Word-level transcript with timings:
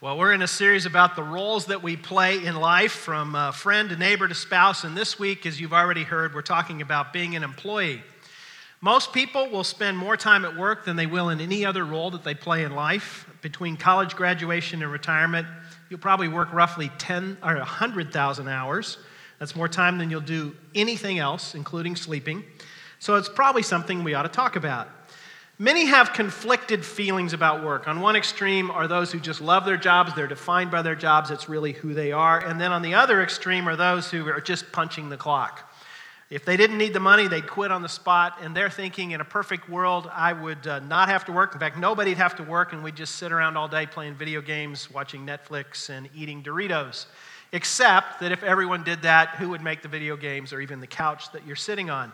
Well, 0.00 0.16
we're 0.16 0.32
in 0.32 0.42
a 0.42 0.46
series 0.46 0.86
about 0.86 1.16
the 1.16 1.24
roles 1.24 1.66
that 1.66 1.82
we 1.82 1.96
play 1.96 2.44
in 2.44 2.54
life 2.54 2.92
from 2.92 3.34
uh, 3.34 3.50
friend 3.50 3.90
to 3.90 3.96
neighbor 3.96 4.28
to 4.28 4.34
spouse. 4.34 4.84
And 4.84 4.96
this 4.96 5.18
week, 5.18 5.44
as 5.44 5.60
you've 5.60 5.72
already 5.72 6.04
heard, 6.04 6.36
we're 6.36 6.42
talking 6.42 6.80
about 6.82 7.12
being 7.12 7.34
an 7.34 7.42
employee. 7.42 8.04
Most 8.80 9.12
people 9.12 9.50
will 9.50 9.64
spend 9.64 9.98
more 9.98 10.16
time 10.16 10.44
at 10.44 10.56
work 10.56 10.84
than 10.84 10.94
they 10.94 11.06
will 11.06 11.30
in 11.30 11.40
any 11.40 11.66
other 11.66 11.84
role 11.84 12.12
that 12.12 12.22
they 12.22 12.36
play 12.36 12.62
in 12.62 12.76
life. 12.76 13.28
Between 13.42 13.76
college 13.76 14.14
graduation 14.14 14.84
and 14.84 14.92
retirement, 14.92 15.48
you'll 15.90 15.98
probably 15.98 16.28
work 16.28 16.52
roughly 16.52 16.92
10 16.98 17.38
or 17.42 17.56
100,000 17.56 18.46
hours. 18.46 18.98
That's 19.40 19.56
more 19.56 19.66
time 19.66 19.98
than 19.98 20.10
you'll 20.10 20.20
do 20.20 20.54
anything 20.76 21.18
else, 21.18 21.56
including 21.56 21.96
sleeping. 21.96 22.44
So 23.00 23.16
it's 23.16 23.28
probably 23.28 23.64
something 23.64 24.04
we 24.04 24.14
ought 24.14 24.22
to 24.22 24.28
talk 24.28 24.54
about. 24.54 24.88
Many 25.60 25.86
have 25.86 26.12
conflicted 26.12 26.84
feelings 26.84 27.32
about 27.32 27.64
work. 27.64 27.88
On 27.88 28.00
one 28.00 28.14
extreme 28.14 28.70
are 28.70 28.86
those 28.86 29.10
who 29.10 29.18
just 29.18 29.40
love 29.40 29.64
their 29.64 29.76
jobs, 29.76 30.14
they're 30.14 30.28
defined 30.28 30.70
by 30.70 30.82
their 30.82 30.94
jobs, 30.94 31.32
it's 31.32 31.48
really 31.48 31.72
who 31.72 31.94
they 31.94 32.12
are. 32.12 32.38
And 32.38 32.60
then 32.60 32.70
on 32.70 32.80
the 32.80 32.94
other 32.94 33.20
extreme 33.22 33.68
are 33.68 33.74
those 33.74 34.08
who 34.08 34.28
are 34.28 34.40
just 34.40 34.70
punching 34.70 35.08
the 35.08 35.16
clock. 35.16 35.68
If 36.30 36.44
they 36.44 36.56
didn't 36.56 36.78
need 36.78 36.92
the 36.92 37.00
money, 37.00 37.26
they'd 37.26 37.48
quit 37.48 37.72
on 37.72 37.82
the 37.82 37.88
spot, 37.88 38.38
and 38.40 38.54
they're 38.54 38.70
thinking 38.70 39.10
in 39.10 39.20
a 39.20 39.24
perfect 39.24 39.68
world, 39.68 40.08
I 40.12 40.32
would 40.32 40.64
uh, 40.64 40.78
not 40.78 41.08
have 41.08 41.24
to 41.24 41.32
work. 41.32 41.54
In 41.54 41.58
fact, 41.58 41.76
nobody'd 41.76 42.18
have 42.18 42.36
to 42.36 42.44
work, 42.44 42.72
and 42.72 42.84
we'd 42.84 42.94
just 42.94 43.16
sit 43.16 43.32
around 43.32 43.56
all 43.56 43.66
day 43.66 43.86
playing 43.86 44.14
video 44.14 44.40
games, 44.40 44.88
watching 44.92 45.26
Netflix, 45.26 45.90
and 45.90 46.08
eating 46.14 46.40
Doritos. 46.40 47.06
Except 47.50 48.20
that 48.20 48.30
if 48.30 48.44
everyone 48.44 48.84
did 48.84 49.02
that, 49.02 49.30
who 49.30 49.48
would 49.48 49.62
make 49.62 49.82
the 49.82 49.88
video 49.88 50.16
games 50.16 50.52
or 50.52 50.60
even 50.60 50.78
the 50.78 50.86
couch 50.86 51.32
that 51.32 51.44
you're 51.44 51.56
sitting 51.56 51.90
on? 51.90 52.12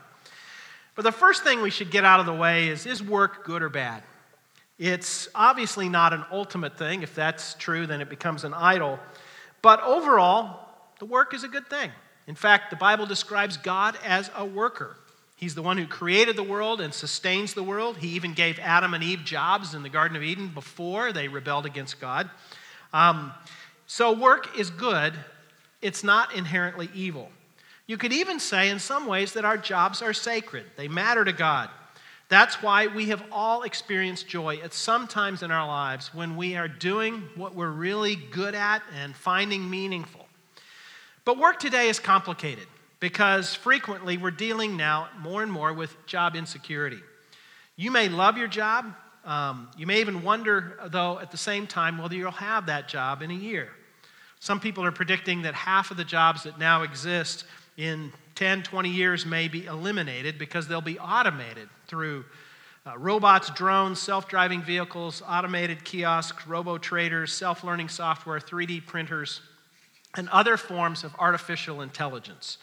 But 0.94 1.02
the 1.02 1.12
first 1.12 1.42
thing 1.42 1.60
we 1.60 1.70
should 1.70 1.90
get 1.90 2.04
out 2.04 2.20
of 2.20 2.26
the 2.26 2.34
way 2.34 2.68
is 2.68 2.86
is 2.86 3.02
work 3.02 3.44
good 3.44 3.62
or 3.62 3.68
bad? 3.68 4.02
It's 4.78 5.28
obviously 5.34 5.88
not 5.88 6.12
an 6.12 6.24
ultimate 6.32 6.76
thing. 6.76 7.02
If 7.02 7.14
that's 7.14 7.54
true, 7.54 7.86
then 7.86 8.00
it 8.00 8.08
becomes 8.08 8.44
an 8.44 8.54
idol. 8.54 8.98
But 9.62 9.82
overall, 9.82 10.68
the 10.98 11.04
work 11.04 11.32
is 11.32 11.44
a 11.44 11.48
good 11.48 11.68
thing. 11.68 11.90
In 12.26 12.34
fact, 12.34 12.70
the 12.70 12.76
Bible 12.76 13.06
describes 13.06 13.56
God 13.56 13.96
as 14.04 14.30
a 14.36 14.44
worker. 14.44 14.96
He's 15.36 15.54
the 15.54 15.62
one 15.62 15.78
who 15.78 15.86
created 15.86 16.36
the 16.36 16.42
world 16.42 16.80
and 16.80 16.94
sustains 16.94 17.54
the 17.54 17.62
world. 17.62 17.98
He 17.98 18.08
even 18.08 18.34
gave 18.34 18.58
Adam 18.58 18.94
and 18.94 19.04
Eve 19.04 19.24
jobs 19.24 19.74
in 19.74 19.82
the 19.82 19.88
Garden 19.88 20.16
of 20.16 20.22
Eden 20.22 20.48
before 20.48 21.12
they 21.12 21.28
rebelled 21.28 21.66
against 21.66 22.00
God. 22.00 22.30
Um, 22.92 23.32
so, 23.86 24.12
work 24.12 24.58
is 24.58 24.70
good, 24.70 25.12
it's 25.82 26.02
not 26.02 26.34
inherently 26.34 26.88
evil. 26.94 27.30
You 27.86 27.98
could 27.98 28.12
even 28.12 28.40
say, 28.40 28.70
in 28.70 28.78
some 28.78 29.06
ways, 29.06 29.34
that 29.34 29.44
our 29.44 29.58
jobs 29.58 30.00
are 30.00 30.12
sacred, 30.12 30.64
they 30.76 30.88
matter 30.88 31.24
to 31.24 31.32
God. 31.32 31.70
That's 32.28 32.62
why 32.62 32.86
we 32.86 33.06
have 33.10 33.22
all 33.30 33.62
experienced 33.62 34.26
joy 34.26 34.58
at 34.64 34.72
some 34.72 35.06
times 35.06 35.42
in 35.42 35.50
our 35.50 35.66
lives 35.66 36.14
when 36.14 36.36
we 36.36 36.56
are 36.56 36.68
doing 36.68 37.22
what 37.36 37.54
we're 37.54 37.70
really 37.70 38.16
good 38.16 38.54
at 38.54 38.82
and 38.98 39.14
finding 39.14 39.68
meaningful. 39.68 40.26
But 41.26 41.38
work 41.38 41.58
today 41.58 41.88
is 41.88 42.00
complicated 42.00 42.66
because 42.98 43.54
frequently 43.54 44.16
we're 44.16 44.30
dealing 44.30 44.76
now 44.76 45.10
more 45.20 45.42
and 45.42 45.52
more 45.52 45.74
with 45.74 45.94
job 46.06 46.34
insecurity. 46.34 47.00
You 47.76 47.90
may 47.90 48.08
love 48.08 48.38
your 48.38 48.48
job. 48.48 48.94
Um, 49.26 49.68
you 49.76 49.86
may 49.86 50.00
even 50.00 50.22
wonder, 50.22 50.78
though, 50.86 51.18
at 51.18 51.30
the 51.30 51.36
same 51.36 51.66
time, 51.66 51.98
whether 51.98 52.14
you'll 52.14 52.30
have 52.30 52.66
that 52.66 52.88
job 52.88 53.20
in 53.20 53.30
a 53.30 53.34
year. 53.34 53.68
Some 54.40 54.60
people 54.60 54.84
are 54.84 54.92
predicting 54.92 55.42
that 55.42 55.54
half 55.54 55.90
of 55.90 55.96
the 55.96 56.04
jobs 56.04 56.44
that 56.44 56.58
now 56.58 56.82
exist 56.82 57.44
in 57.76 58.12
10, 58.34 58.62
20 58.62 58.88
years 58.88 59.26
may 59.26 59.48
be 59.48 59.66
eliminated 59.66 60.38
because 60.38 60.68
they'll 60.68 60.80
be 60.80 60.98
automated 60.98 61.68
through 61.86 62.24
uh, 62.86 62.98
robots, 62.98 63.50
drones, 63.50 64.00
self 64.00 64.28
driving 64.28 64.62
vehicles, 64.62 65.22
automated 65.26 65.84
kiosks, 65.84 66.46
robo 66.46 66.76
traders, 66.76 67.32
self 67.32 67.64
learning 67.64 67.88
software, 67.88 68.38
3D 68.38 68.84
printers, 68.86 69.40
and 70.16 70.28
other 70.28 70.56
forms 70.56 71.02
of 71.02 71.14
artificial 71.18 71.80
intelligence. 71.80 72.58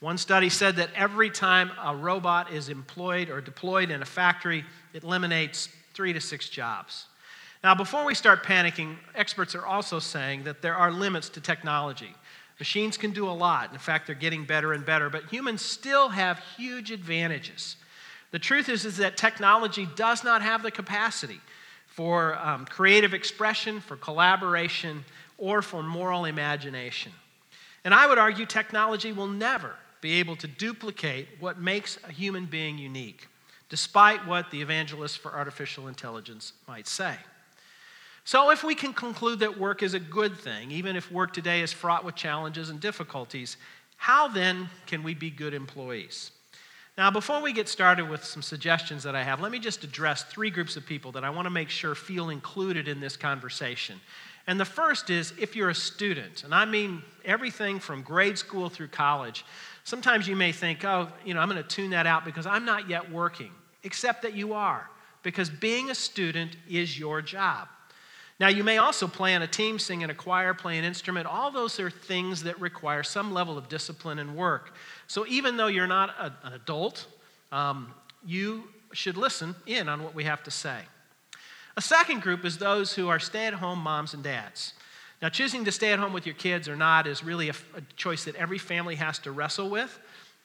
One 0.00 0.16
study 0.16 0.48
said 0.48 0.76
that 0.76 0.90
every 0.94 1.28
time 1.28 1.72
a 1.82 1.94
robot 1.94 2.52
is 2.52 2.68
employed 2.68 3.28
or 3.28 3.40
deployed 3.40 3.90
in 3.90 4.00
a 4.00 4.06
factory, 4.06 4.64
it 4.94 5.02
eliminates 5.02 5.68
three 5.92 6.12
to 6.12 6.20
six 6.20 6.48
jobs. 6.48 7.06
Now, 7.64 7.74
before 7.74 8.04
we 8.04 8.14
start 8.14 8.44
panicking, 8.44 8.96
experts 9.16 9.56
are 9.56 9.66
also 9.66 9.98
saying 9.98 10.44
that 10.44 10.62
there 10.62 10.76
are 10.76 10.92
limits 10.92 11.28
to 11.30 11.40
technology. 11.40 12.14
Machines 12.58 12.96
can 12.96 13.12
do 13.12 13.28
a 13.28 13.30
lot. 13.30 13.72
In 13.72 13.78
fact, 13.78 14.06
they're 14.06 14.16
getting 14.16 14.44
better 14.44 14.72
and 14.72 14.84
better, 14.84 15.08
but 15.10 15.24
humans 15.26 15.62
still 15.62 16.08
have 16.08 16.40
huge 16.56 16.90
advantages. 16.90 17.76
The 18.30 18.38
truth 18.38 18.68
is, 18.68 18.84
is 18.84 18.96
that 18.96 19.16
technology 19.16 19.88
does 19.96 20.24
not 20.24 20.42
have 20.42 20.62
the 20.62 20.70
capacity 20.70 21.40
for 21.86 22.36
um, 22.38 22.66
creative 22.66 23.14
expression, 23.14 23.80
for 23.80 23.96
collaboration, 23.96 25.04
or 25.38 25.62
for 25.62 25.82
moral 25.82 26.24
imagination. 26.24 27.12
And 27.84 27.94
I 27.94 28.06
would 28.06 28.18
argue 28.18 28.44
technology 28.44 29.12
will 29.12 29.28
never 29.28 29.74
be 30.00 30.14
able 30.14 30.36
to 30.36 30.46
duplicate 30.46 31.28
what 31.40 31.60
makes 31.60 31.98
a 32.08 32.12
human 32.12 32.46
being 32.46 32.76
unique, 32.76 33.28
despite 33.68 34.26
what 34.26 34.50
the 34.50 34.60
evangelists 34.60 35.16
for 35.16 35.32
artificial 35.32 35.88
intelligence 35.88 36.52
might 36.66 36.86
say. 36.86 37.16
So, 38.28 38.50
if 38.50 38.62
we 38.62 38.74
can 38.74 38.92
conclude 38.92 39.38
that 39.38 39.58
work 39.58 39.82
is 39.82 39.94
a 39.94 39.98
good 39.98 40.36
thing, 40.36 40.70
even 40.70 40.96
if 40.96 41.10
work 41.10 41.32
today 41.32 41.62
is 41.62 41.72
fraught 41.72 42.04
with 42.04 42.14
challenges 42.14 42.68
and 42.68 42.78
difficulties, 42.78 43.56
how 43.96 44.28
then 44.28 44.68
can 44.84 45.02
we 45.02 45.14
be 45.14 45.30
good 45.30 45.54
employees? 45.54 46.30
Now, 46.98 47.10
before 47.10 47.40
we 47.40 47.54
get 47.54 47.70
started 47.70 48.06
with 48.06 48.22
some 48.22 48.42
suggestions 48.42 49.02
that 49.04 49.16
I 49.16 49.22
have, 49.22 49.40
let 49.40 49.50
me 49.50 49.58
just 49.58 49.82
address 49.82 50.24
three 50.24 50.50
groups 50.50 50.76
of 50.76 50.84
people 50.84 51.10
that 51.12 51.24
I 51.24 51.30
want 51.30 51.46
to 51.46 51.50
make 51.50 51.70
sure 51.70 51.94
feel 51.94 52.28
included 52.28 52.86
in 52.86 53.00
this 53.00 53.16
conversation. 53.16 53.98
And 54.46 54.60
the 54.60 54.66
first 54.66 55.08
is 55.08 55.32
if 55.40 55.56
you're 55.56 55.70
a 55.70 55.74
student, 55.74 56.44
and 56.44 56.54
I 56.54 56.66
mean 56.66 57.00
everything 57.24 57.80
from 57.80 58.02
grade 58.02 58.36
school 58.36 58.68
through 58.68 58.88
college, 58.88 59.46
sometimes 59.84 60.28
you 60.28 60.36
may 60.36 60.52
think, 60.52 60.84
oh, 60.84 61.08
you 61.24 61.32
know, 61.32 61.40
I'm 61.40 61.48
going 61.48 61.62
to 61.62 61.66
tune 61.66 61.92
that 61.92 62.06
out 62.06 62.26
because 62.26 62.44
I'm 62.44 62.66
not 62.66 62.90
yet 62.90 63.10
working, 63.10 63.52
except 63.84 64.20
that 64.20 64.34
you 64.34 64.52
are, 64.52 64.86
because 65.22 65.48
being 65.48 65.88
a 65.88 65.94
student 65.94 66.58
is 66.68 66.98
your 66.98 67.22
job. 67.22 67.68
Now, 68.40 68.48
you 68.48 68.62
may 68.62 68.78
also 68.78 69.08
play 69.08 69.34
on 69.34 69.42
a 69.42 69.48
team, 69.48 69.80
sing 69.80 70.02
in 70.02 70.10
a 70.10 70.14
choir, 70.14 70.54
play 70.54 70.78
an 70.78 70.84
instrument. 70.84 71.26
All 71.26 71.50
those 71.50 71.80
are 71.80 71.90
things 71.90 72.44
that 72.44 72.60
require 72.60 73.02
some 73.02 73.32
level 73.32 73.58
of 73.58 73.68
discipline 73.68 74.20
and 74.20 74.36
work. 74.36 74.74
So, 75.08 75.26
even 75.26 75.56
though 75.56 75.66
you're 75.66 75.88
not 75.88 76.10
a, 76.10 76.32
an 76.44 76.52
adult, 76.52 77.06
um, 77.50 77.92
you 78.24 78.64
should 78.92 79.16
listen 79.16 79.56
in 79.66 79.88
on 79.88 80.04
what 80.04 80.14
we 80.14 80.24
have 80.24 80.42
to 80.44 80.50
say. 80.52 80.80
A 81.76 81.82
second 81.82 82.22
group 82.22 82.44
is 82.44 82.58
those 82.58 82.92
who 82.92 83.08
are 83.08 83.18
stay 83.18 83.46
at 83.46 83.54
home 83.54 83.80
moms 83.80 84.14
and 84.14 84.22
dads. 84.22 84.74
Now, 85.20 85.28
choosing 85.28 85.64
to 85.64 85.72
stay 85.72 85.92
at 85.92 85.98
home 85.98 86.12
with 86.12 86.26
your 86.26 86.36
kids 86.36 86.68
or 86.68 86.76
not 86.76 87.08
is 87.08 87.24
really 87.24 87.48
a, 87.48 87.54
a 87.74 87.80
choice 87.96 88.24
that 88.24 88.36
every 88.36 88.58
family 88.58 88.94
has 88.94 89.18
to 89.20 89.32
wrestle 89.32 89.68
with. 89.68 89.98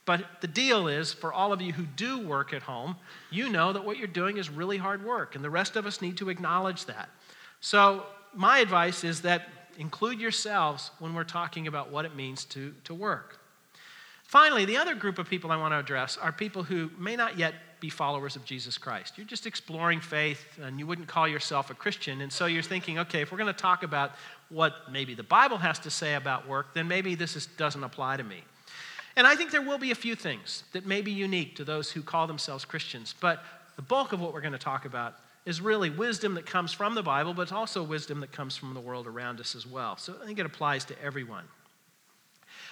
But 0.06 0.26
the 0.42 0.48
deal 0.48 0.88
is, 0.88 1.14
for 1.14 1.32
all 1.32 1.54
of 1.54 1.62
you 1.62 1.74
who 1.74 1.86
do 1.86 2.20
work 2.20 2.54
at 2.54 2.64
home, 2.64 2.98
you 3.32 3.50
know 3.50 3.72
that 3.72 3.86
what 3.86 3.98
you're 3.98 4.08
doing 4.08 4.38
is 4.38 4.50
really 4.50 4.78
hard 4.78 5.06
work, 5.06 5.36
and 5.36 5.44
the 5.44 5.50
rest 5.50 5.76
of 5.76 5.86
us 5.86 6.02
need 6.02 6.18
to 6.18 6.30
acknowledge 6.30 6.86
that. 6.86 7.10
So, 7.64 8.06
my 8.34 8.60
advice 8.60 9.06
is 9.06 9.22
that 9.22 9.48
include 9.78 10.20
yourselves 10.20 10.92
when 11.00 11.14
we're 11.14 11.24
talking 11.24 11.66
about 11.66 11.90
what 11.90 12.04
it 12.04 12.14
means 12.14 12.44
to, 12.46 12.76
to 12.84 12.94
work. 12.94 13.40
Finally, 14.26 14.66
the 14.66 14.76
other 14.76 14.94
group 14.94 15.18
of 15.18 15.30
people 15.30 15.50
I 15.50 15.56
want 15.56 15.72
to 15.72 15.80
address 15.80 16.18
are 16.18 16.34
people 16.34 16.64
who 16.64 16.92
may 17.00 17.16
not 17.16 17.38
yet 17.38 17.54
be 17.80 17.90
followers 17.90 18.36
of 18.36 18.44
Jesus 18.44 18.78
Christ. 18.78 19.18
You're 19.18 19.26
just 19.26 19.48
exploring 19.48 20.02
faith 20.02 20.60
and 20.62 20.78
you 20.78 20.86
wouldn't 20.86 21.08
call 21.08 21.26
yourself 21.26 21.70
a 21.70 21.74
Christian. 21.74 22.20
And 22.20 22.34
so 22.34 22.48
you're 22.48 22.62
thinking, 22.62 23.00
okay, 23.00 23.22
if 23.22 23.32
we're 23.32 23.38
going 23.38 23.54
to 23.54 23.54
talk 23.54 23.84
about 23.84 24.12
what 24.50 24.74
maybe 24.92 25.14
the 25.14 25.24
Bible 25.24 25.58
has 25.58 25.80
to 25.80 25.90
say 25.90 26.16
about 26.16 26.46
work, 26.46 26.74
then 26.74 26.90
maybe 26.90 27.16
this 27.16 27.38
is, 27.38 27.46
doesn't 27.46 27.86
apply 27.86 28.18
to 28.18 28.26
me. 28.26 28.44
And 29.16 29.26
I 29.26 29.36
think 29.36 29.52
there 29.52 29.62
will 29.62 29.78
be 29.78 29.92
a 29.92 29.96
few 29.96 30.16
things 30.16 30.66
that 30.74 30.86
may 30.86 31.02
be 31.02 31.12
unique 31.12 31.56
to 31.56 31.64
those 31.64 31.92
who 31.92 32.02
call 32.02 32.28
themselves 32.28 32.66
Christians. 32.66 33.16
But 33.22 33.42
the 33.78 33.82
bulk 33.82 34.12
of 34.12 34.20
what 34.20 34.34
we're 34.34 34.42
going 34.42 34.52
to 34.52 34.60
talk 34.60 34.84
about 34.84 35.16
is 35.46 35.60
really 35.60 35.90
wisdom 35.90 36.36
that 36.36 36.46
comes 36.46 36.72
from 36.72 36.96
the 36.96 37.04
Bible, 37.04 37.34
but 37.34 37.44
it's 37.44 37.52
also 37.52 37.84
wisdom 37.84 38.22
that 38.22 38.32
comes 38.32 38.56
from 38.56 38.74
the 38.74 38.80
world 38.80 39.08
around 39.08 39.40
us 39.40 39.56
as 39.56 39.68
well. 39.68 39.98
So 39.98 40.16
I 40.22 40.26
think 40.26 40.40
it 40.40 40.46
applies 40.46 40.86
to 40.86 41.02
everyone. 41.02 41.44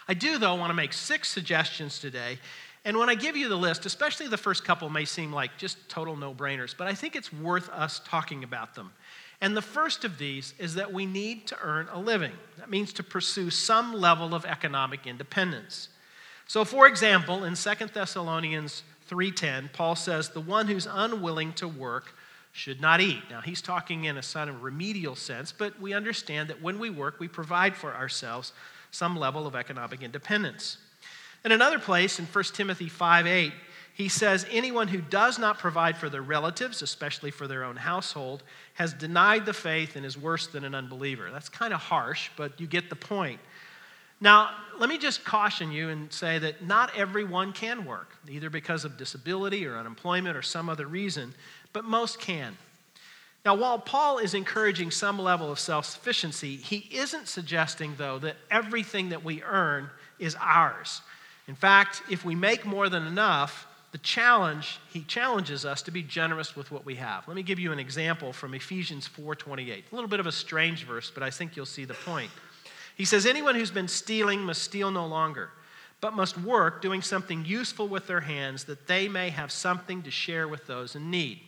I 0.08 0.14
do, 0.14 0.38
though, 0.38 0.56
want 0.56 0.70
to 0.70 0.76
make 0.76 0.94
six 0.94 1.30
suggestions 1.30 2.00
today. 2.00 2.40
And 2.84 2.98
when 2.98 3.10
I 3.10 3.16
give 3.16 3.38
you 3.38 3.48
the 3.48 3.56
list, 3.56 3.86
especially 3.86 4.28
the 4.28 4.38
first 4.38 4.64
couple 4.64 4.90
may 4.90 5.06
seem 5.06 5.32
like 5.32 5.58
just 5.58 5.90
total 5.90 6.16
no 6.16 6.34
brainers, 6.34 6.76
but 6.76 6.88
I 6.88 6.94
think 6.94 7.16
it's 7.16 7.32
worth 7.32 7.70
us 7.70 8.02
talking 8.06 8.44
about 8.44 8.74
them. 8.74 8.92
And 9.40 9.56
the 9.56 9.62
first 9.62 10.04
of 10.04 10.18
these 10.18 10.54
is 10.60 10.76
that 10.76 10.94
we 10.94 11.06
need 11.06 11.48
to 11.48 11.58
earn 11.62 11.88
a 11.92 12.00
living. 12.00 12.34
That 12.58 12.70
means 12.70 12.94
to 12.94 13.04
pursue 13.04 13.50
some 13.50 13.94
level 13.94 14.34
of 14.34 14.46
economic 14.46 15.06
independence. 15.06 15.90
So, 16.48 16.64
for 16.64 16.88
example, 16.88 17.44
in 17.44 17.56
2 17.56 17.94
Thessalonians 17.94 18.84
3:10, 19.08 19.70
Paul 19.74 19.96
says, 19.96 20.30
"The 20.30 20.42
one 20.42 20.68
who's 20.68 20.86
unwilling 20.86 21.54
to 21.54 21.68
work 21.68 22.16
should 22.52 22.82
not 22.82 23.02
eat. 23.02 23.22
Now, 23.30 23.42
he's 23.42 23.62
talking 23.62 24.06
in 24.06 24.18
a 24.18 24.24
sort 24.24 24.50
of 24.50 24.62
remedial 24.64 25.16
sense, 25.16 25.52
but 25.52 25.80
we 25.80 25.94
understand 25.94 26.50
that 26.50 26.62
when 26.62 26.80
we 26.80 26.90
work, 26.90 27.20
we 27.20 27.28
provide 27.28 27.76
for 27.76 27.94
ourselves 27.94 28.54
some 28.92 29.16
level 29.16 29.48
of 29.48 29.56
economic 29.56 30.02
independence. 30.02 30.78
In 31.46 31.52
another 31.52 31.80
place, 31.80 32.20
in 32.20 32.26
1 32.26 32.44
Timothy 32.54 32.90
5 32.90 33.26
8, 33.26 33.54
he 33.94 34.10
says, 34.10 34.46
Anyone 34.52 34.88
who 34.88 35.02
does 35.02 35.40
not 35.40 35.60
provide 35.60 35.98
for 35.98 36.10
their 36.10 36.22
relatives, 36.22 36.82
especially 36.82 37.32
for 37.32 37.48
their 37.48 37.64
own 37.64 37.78
household, 37.78 38.44
has 38.76 38.94
denied 38.94 39.46
the 39.46 39.54
faith 39.54 39.96
and 39.96 40.06
is 40.06 40.18
worse 40.18 40.48
than 40.48 40.64
an 40.64 40.76
unbeliever. 40.76 41.30
That's 41.32 41.50
kind 41.50 41.74
of 41.74 41.80
harsh, 41.80 42.30
but 42.36 42.60
you 42.60 42.68
get 42.68 42.90
the 42.90 42.96
point. 42.96 43.40
Now, 44.24 44.52
let 44.78 44.88
me 44.88 45.00
just 45.00 45.26
caution 45.26 45.72
you 45.72 45.90
and 45.90 46.14
say 46.14 46.38
that 46.38 46.66
not 46.66 46.96
everyone 46.96 47.54
can 47.54 47.86
work, 47.86 48.16
either 48.30 48.52
because 48.52 48.86
of 48.86 48.96
disability 48.96 49.66
or 49.66 49.78
unemployment 49.78 50.38
or 50.38 50.44
some 50.44 50.70
other 50.70 50.86
reason, 50.86 51.34
but 51.74 51.86
most 51.86 52.20
can. 52.20 52.58
Now, 53.44 53.56
while 53.56 53.80
Paul 53.80 54.20
is 54.20 54.34
encouraging 54.34 54.92
some 54.92 55.18
level 55.18 55.52
of 55.52 55.60
self 55.60 55.86
sufficiency, 55.86 56.58
he 56.58 56.88
isn't 56.92 57.28
suggesting, 57.28 57.96
though, 57.98 58.20
that 58.20 58.38
everything 58.52 59.10
that 59.10 59.24
we 59.24 59.42
earn 59.42 59.90
is 60.20 60.36
ours. 60.40 61.02
In 61.48 61.56
fact, 61.56 62.04
if 62.10 62.24
we 62.24 62.36
make 62.36 62.66
more 62.66 62.88
than 62.88 63.08
enough, 63.08 63.68
the 63.92 63.98
challenge 63.98 64.80
he 64.94 65.02
challenges 65.02 65.66
us 65.66 65.82
to 65.82 65.92
be 65.92 66.04
generous 66.04 66.56
with 66.56 66.72
what 66.72 66.86
we 66.86 66.96
have. 66.96 67.28
Let 67.28 67.36
me 67.36 67.44
give 67.44 67.60
you 67.60 67.72
an 67.72 67.80
example 67.80 68.32
from 68.32 68.54
Ephesians 68.54 69.08
4:28. 69.08 69.92
A 69.92 69.96
little 69.96 70.08
bit 70.08 70.20
of 70.20 70.28
a 70.28 70.32
strange 70.32 70.86
verse, 70.86 71.12
but 71.12 71.24
I 71.24 71.30
think 71.30 71.56
you'll 71.56 71.66
see 71.66 71.86
the 71.86 71.94
point. 71.94 72.32
He 72.96 73.06
says 73.06 73.26
anyone 73.26 73.56
who's 73.56 73.72
been 73.72 73.88
stealing 73.88 74.42
must 74.42 74.62
steal 74.62 74.92
no 74.92 75.06
longer, 75.06 75.50
but 76.00 76.14
must 76.14 76.38
work 76.38 76.82
doing 76.82 77.02
something 77.02 77.44
useful 77.44 77.88
with 77.88 78.08
their 78.08 78.22
hands 78.22 78.66
that 78.66 78.88
they 78.88 79.08
may 79.08 79.30
have 79.30 79.52
something 79.52 80.04
to 80.04 80.12
share 80.12 80.48
with 80.48 80.68
those 80.68 80.96
in 80.96 81.10
need. 81.10 81.42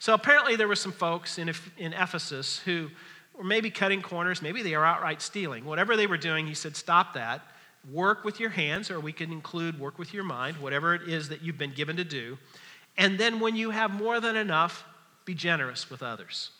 So 0.00 0.14
apparently, 0.14 0.56
there 0.56 0.66
were 0.66 0.76
some 0.76 0.92
folks 0.92 1.38
in, 1.38 1.52
in 1.76 1.92
Ephesus 1.92 2.58
who 2.60 2.88
were 3.36 3.44
maybe 3.44 3.70
cutting 3.70 4.00
corners, 4.00 4.40
maybe 4.40 4.62
they 4.62 4.74
are 4.74 4.84
outright 4.84 5.20
stealing. 5.20 5.66
Whatever 5.66 5.94
they 5.94 6.06
were 6.06 6.16
doing, 6.16 6.46
he 6.46 6.54
said, 6.54 6.74
stop 6.74 7.12
that. 7.14 7.42
Work 7.92 8.24
with 8.24 8.40
your 8.40 8.48
hands, 8.48 8.90
or 8.90 8.98
we 8.98 9.12
can 9.12 9.30
include 9.30 9.78
work 9.78 9.98
with 9.98 10.14
your 10.14 10.24
mind, 10.24 10.56
whatever 10.56 10.94
it 10.94 11.02
is 11.06 11.28
that 11.28 11.42
you've 11.42 11.58
been 11.58 11.74
given 11.74 11.96
to 11.96 12.04
do. 12.04 12.38
And 12.96 13.18
then 13.18 13.40
when 13.40 13.56
you 13.56 13.70
have 13.70 13.90
more 13.90 14.20
than 14.20 14.36
enough, 14.36 14.84
be 15.26 15.34
generous 15.34 15.90
with 15.90 16.02
others. 16.02 16.50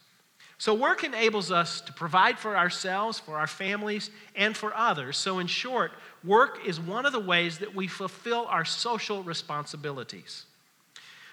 So, 0.58 0.74
work 0.74 1.04
enables 1.04 1.50
us 1.50 1.80
to 1.82 1.92
provide 1.94 2.38
for 2.38 2.54
ourselves, 2.54 3.18
for 3.18 3.38
our 3.38 3.46
families, 3.46 4.10
and 4.36 4.54
for 4.54 4.74
others. 4.76 5.16
So, 5.16 5.38
in 5.38 5.46
short, 5.46 5.92
work 6.22 6.58
is 6.66 6.78
one 6.78 7.06
of 7.06 7.12
the 7.12 7.20
ways 7.20 7.58
that 7.58 7.74
we 7.74 7.86
fulfill 7.86 8.44
our 8.46 8.66
social 8.66 9.22
responsibilities. 9.22 10.44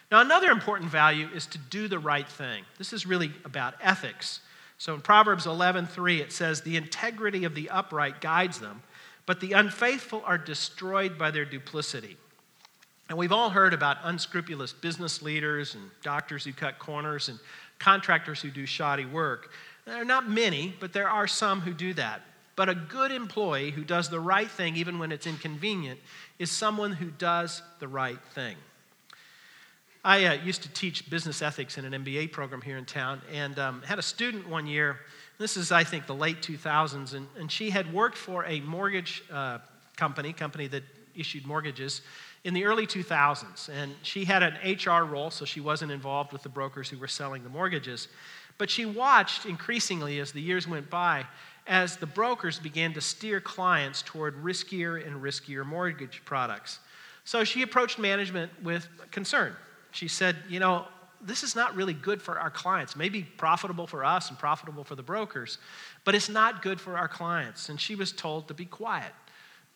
Now, 0.09 0.21
another 0.21 0.49
important 0.51 0.89
value 0.89 1.27
is 1.33 1.45
to 1.47 1.57
do 1.57 1.87
the 1.87 1.99
right 1.99 2.27
thing. 2.27 2.63
This 2.77 2.93
is 2.93 3.05
really 3.05 3.33
about 3.43 3.75
ethics. 3.81 4.39
So 4.77 4.93
in 4.93 5.01
Proverbs 5.01 5.45
11:3 5.45 6.19
it 6.21 6.31
says 6.31 6.61
the 6.61 6.77
integrity 6.77 7.43
of 7.43 7.55
the 7.55 7.69
upright 7.69 8.21
guides 8.21 8.59
them, 8.59 8.83
but 9.25 9.39
the 9.39 9.53
unfaithful 9.53 10.23
are 10.25 10.37
destroyed 10.37 11.17
by 11.17 11.31
their 11.31 11.45
duplicity. 11.45 12.17
And 13.09 13.17
we've 13.17 13.31
all 13.31 13.49
heard 13.49 13.73
about 13.73 13.97
unscrupulous 14.03 14.73
business 14.73 15.21
leaders 15.21 15.75
and 15.75 15.89
doctors 16.03 16.43
who 16.43 16.53
cut 16.53 16.77
corners 16.77 17.29
and 17.29 17.39
contractors 17.79 18.41
who 18.41 18.51
do 18.51 18.65
shoddy 18.65 19.05
work. 19.05 19.51
There 19.85 19.95
are 19.95 20.05
not 20.05 20.29
many, 20.29 20.75
but 20.79 20.93
there 20.93 21.09
are 21.09 21.27
some 21.27 21.61
who 21.61 21.73
do 21.73 21.93
that. 21.93 22.21
But 22.55 22.69
a 22.69 22.75
good 22.75 23.11
employee 23.11 23.71
who 23.71 23.83
does 23.83 24.09
the 24.09 24.19
right 24.19 24.49
thing 24.49 24.75
even 24.75 24.99
when 24.99 25.11
it's 25.11 25.27
inconvenient 25.27 25.99
is 26.37 26.51
someone 26.51 26.91
who 26.91 27.11
does 27.11 27.61
the 27.79 27.87
right 27.87 28.19
thing. 28.33 28.57
I 30.07 30.23
uh, 30.23 30.33
used 30.35 30.63
to 30.63 30.69
teach 30.69 31.09
business 31.09 31.41
ethics 31.41 31.77
in 31.77 31.83
an 31.83 32.05
MBA 32.05 32.31
program 32.31 32.61
here 32.61 32.77
in 32.77 32.85
town 32.85 33.21
and 33.29 33.59
um, 33.59 33.81
had 33.81 33.99
a 33.99 34.01
student 34.01 34.47
one 34.47 34.65
year. 34.65 34.99
This 35.37 35.57
is, 35.57 35.69
I 35.73 35.83
think, 35.83 36.07
the 36.07 36.15
late 36.15 36.41
2000s, 36.41 37.13
and, 37.13 37.27
and 37.37 37.51
she 37.51 37.69
had 37.69 37.91
worked 37.91 38.17
for 38.17 38.45
a 38.45 38.61
mortgage 38.61 39.21
uh, 39.29 39.57
company, 39.97 40.31
company 40.31 40.67
that 40.67 40.83
issued 41.13 41.45
mortgages, 41.45 42.03
in 42.45 42.53
the 42.53 42.63
early 42.63 42.87
2000s. 42.87 43.67
And 43.67 43.95
she 44.01 44.23
had 44.23 44.43
an 44.43 44.53
HR 44.63 45.03
role, 45.03 45.29
so 45.29 45.43
she 45.43 45.59
wasn't 45.59 45.91
involved 45.91 46.31
with 46.31 46.41
the 46.41 46.47
brokers 46.47 46.87
who 46.87 46.97
were 46.97 47.09
selling 47.09 47.43
the 47.43 47.49
mortgages. 47.49 48.07
But 48.57 48.69
she 48.69 48.85
watched 48.85 49.45
increasingly 49.45 50.21
as 50.21 50.31
the 50.31 50.41
years 50.41 50.69
went 50.69 50.89
by 50.89 51.25
as 51.67 51.97
the 51.97 52.05
brokers 52.05 52.59
began 52.59 52.93
to 52.93 53.01
steer 53.01 53.41
clients 53.41 54.03
toward 54.03 54.41
riskier 54.41 55.05
and 55.05 55.21
riskier 55.21 55.65
mortgage 55.65 56.21
products. 56.23 56.79
So 57.25 57.43
she 57.43 57.61
approached 57.61 57.99
management 57.99 58.53
with 58.63 58.87
concern. 59.11 59.53
She 59.91 60.07
said, 60.07 60.35
You 60.49 60.59
know, 60.59 60.85
this 61.21 61.43
is 61.43 61.55
not 61.55 61.75
really 61.75 61.93
good 61.93 62.21
for 62.21 62.39
our 62.39 62.49
clients. 62.49 62.95
Maybe 62.95 63.23
profitable 63.23 63.87
for 63.87 64.05
us 64.05 64.29
and 64.29 64.37
profitable 64.37 64.83
for 64.83 64.95
the 64.95 65.03
brokers, 65.03 65.57
but 66.03 66.15
it's 66.15 66.29
not 66.29 66.61
good 66.61 66.79
for 66.79 66.97
our 66.97 67.07
clients. 67.07 67.69
And 67.69 67.79
she 67.79 67.95
was 67.95 68.11
told 68.11 68.47
to 68.47 68.53
be 68.53 68.65
quiet. 68.65 69.11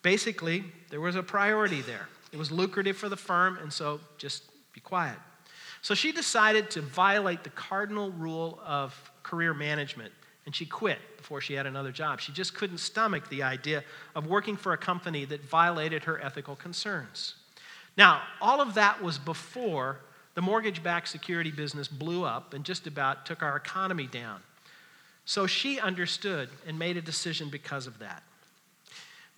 Basically, 0.02 0.64
there 0.90 1.00
was 1.00 1.16
a 1.16 1.22
priority 1.22 1.80
there. 1.80 2.08
It 2.32 2.38
was 2.38 2.50
lucrative 2.50 2.96
for 2.96 3.08
the 3.08 3.16
firm, 3.16 3.58
and 3.58 3.72
so 3.72 4.00
just 4.18 4.44
be 4.72 4.80
quiet. 4.80 5.16
So 5.82 5.94
she 5.94 6.12
decided 6.12 6.70
to 6.70 6.80
violate 6.80 7.44
the 7.44 7.50
cardinal 7.50 8.10
rule 8.12 8.60
of 8.64 9.12
career 9.22 9.52
management, 9.52 10.12
and 10.46 10.54
she 10.54 10.64
quit 10.64 10.98
before 11.16 11.40
she 11.40 11.54
had 11.54 11.66
another 11.66 11.92
job. 11.92 12.20
She 12.20 12.32
just 12.32 12.54
couldn't 12.54 12.78
stomach 12.78 13.28
the 13.28 13.42
idea 13.42 13.84
of 14.14 14.26
working 14.26 14.56
for 14.56 14.72
a 14.72 14.78
company 14.78 15.24
that 15.26 15.44
violated 15.44 16.04
her 16.04 16.22
ethical 16.22 16.56
concerns. 16.56 17.34
Now, 17.96 18.22
all 18.40 18.60
of 18.60 18.74
that 18.74 19.02
was 19.02 19.18
before 19.18 20.00
the 20.34 20.42
mortgage 20.42 20.82
backed 20.82 21.08
security 21.08 21.50
business 21.50 21.88
blew 21.88 22.24
up 22.24 22.54
and 22.54 22.64
just 22.64 22.86
about 22.86 23.26
took 23.26 23.42
our 23.42 23.56
economy 23.56 24.06
down. 24.06 24.40
So 25.24 25.46
she 25.46 25.78
understood 25.78 26.48
and 26.66 26.78
made 26.78 26.96
a 26.96 27.02
decision 27.02 27.48
because 27.50 27.86
of 27.86 27.98
that. 27.98 28.22